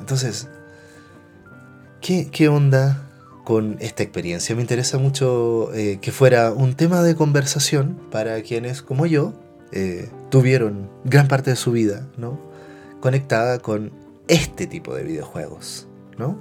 entonces, 0.00 0.48
¿qué, 2.00 2.28
¿qué, 2.32 2.48
onda 2.48 3.09
con 3.50 3.78
esta 3.80 4.04
experiencia? 4.04 4.54
Me 4.54 4.62
interesa 4.62 4.96
mucho 4.98 5.70
que 5.72 6.12
fuera 6.12 6.52
un 6.52 6.74
tema 6.74 7.02
de 7.02 7.16
conversación 7.16 7.98
para 8.12 8.40
quienes 8.42 8.80
como 8.80 9.06
yo 9.06 9.34
eh, 9.72 10.08
tuvieron 10.28 10.88
gran 11.02 11.26
parte 11.26 11.50
de 11.50 11.56
su 11.56 11.72
vida, 11.72 12.06
¿no? 12.16 12.38
Conectada 13.00 13.58
con 13.58 13.90
este 14.28 14.68
tipo 14.68 14.94
de 14.94 15.02
videojuegos, 15.02 15.88
¿no? 16.16 16.38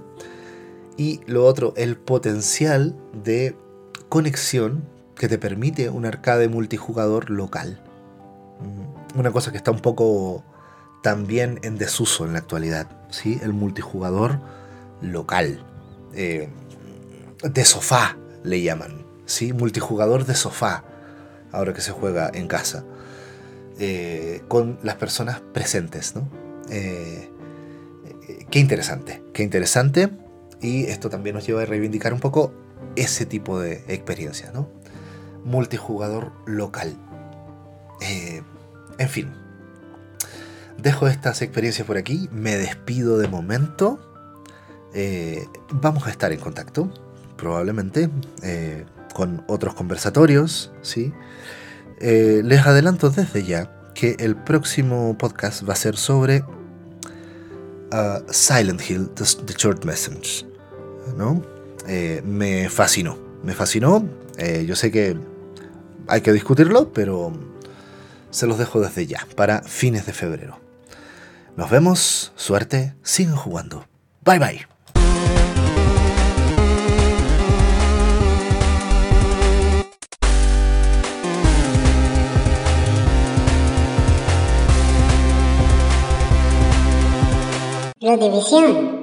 Y 0.98 1.22
lo 1.26 1.46
otro, 1.46 1.74
el 1.78 1.98
potencial 1.98 2.96
de 3.24 3.56
conexión 4.08 4.84
que 5.16 5.28
te 5.28 5.40
permite 5.40 5.90
un 5.90 6.06
arcade 6.06 6.48
multijugador 6.48 7.32
local. 7.32 7.82
Mm, 8.60 9.20
una 9.20 9.32
cosa 9.32 9.50
que 9.50 9.58
está 9.58 9.72
un 9.72 9.80
poco 9.80 10.44
también 11.02 11.60
en 11.64 11.80
desuso 11.80 12.24
en 12.24 12.34
la 12.34 12.40
actualidad, 12.40 12.88
¿sí? 13.10 13.40
El 13.42 13.54
multijugador 13.54 14.40
local. 15.02 15.66
Eh, 16.14 16.50
de 17.44 17.66
sofá 17.66 18.18
le 18.44 18.62
llaman, 18.62 19.06
¿sí? 19.26 19.54
Multijugador 19.54 20.26
de 20.26 20.36
sofá, 20.36 20.84
ahora 21.52 21.74
que 21.74 21.82
se 21.82 21.92
juega 21.92 22.30
en 22.34 22.48
casa. 22.48 22.84
Eh, 23.82 24.42
con 24.50 24.78
las 24.84 24.96
personas 24.96 25.40
presentes. 25.40 26.14
¿no? 26.14 26.30
Eh, 26.70 27.30
eh, 28.28 28.46
qué 28.52 28.60
interesante, 28.60 29.24
qué 29.34 29.42
interesante. 29.42 30.10
Y 30.62 30.86
esto 30.86 31.10
también 31.10 31.36
nos 31.36 31.48
lleva 31.48 31.62
a 31.62 31.66
reivindicar 31.66 32.14
un 32.14 32.20
poco 32.20 32.54
ese 32.98 33.26
tipo 33.26 33.58
de 33.60 33.86
experiencia, 33.88 34.52
¿no? 34.52 34.70
Multijugador 35.46 36.34
local. 36.46 36.98
en 38.02 39.10
fin. 39.10 39.32
Dejo 40.78 41.08
estas 41.08 41.42
experiencias 41.42 41.88
por 41.88 41.96
aquí. 41.96 42.28
Me 42.34 42.58
despido 42.58 43.18
de 43.18 43.30
momento. 43.30 44.00
vamos 45.72 46.06
a 46.08 46.10
estar 46.10 46.34
en 46.34 46.40
contacto, 46.42 46.92
probablemente, 47.40 48.10
con 49.14 49.44
otros 49.48 49.74
conversatorios, 49.74 50.72
¿sí? 50.82 51.14
Eh, 52.00 52.42
les 52.46 52.66
adelanto 52.66 53.10
desde 53.10 53.44
ya 53.44 53.70
que 53.94 54.16
el 54.20 54.36
próximo 54.38 55.18
podcast 55.18 55.68
va 55.68 55.74
a 55.74 55.76
ser 55.76 55.98
sobre 55.98 56.46
uh, 57.92 58.24
Silent 58.32 58.82
Hill, 58.90 59.10
The, 59.10 59.54
Short 59.58 59.84
Message. 59.84 60.46
¿no? 61.18 61.44
Eh, 61.88 62.22
me 62.24 62.70
fascinó, 62.70 63.18
me 63.44 63.54
fascinó. 63.54 64.08
Eh, 64.38 64.64
yo 64.66 64.76
sé 64.78 64.92
que 64.92 65.18
hay 66.08 66.22
que 66.22 66.32
discutirlo, 66.32 66.94
pero 66.94 67.34
se 68.30 68.48
los 68.48 68.58
dejo 68.58 68.80
desde 68.80 69.06
ya, 69.06 69.28
para 69.36 69.62
fines 69.64 70.06
de 70.06 70.14
febrero. 70.14 70.60
Nos 71.58 71.70
vemos, 71.70 72.32
suerte, 72.38 72.96
sigan 73.04 73.36
jugando. 73.36 73.86
Bye 74.24 74.40
bye. 74.40 74.79
La 88.02 88.16
división. 88.16 88.99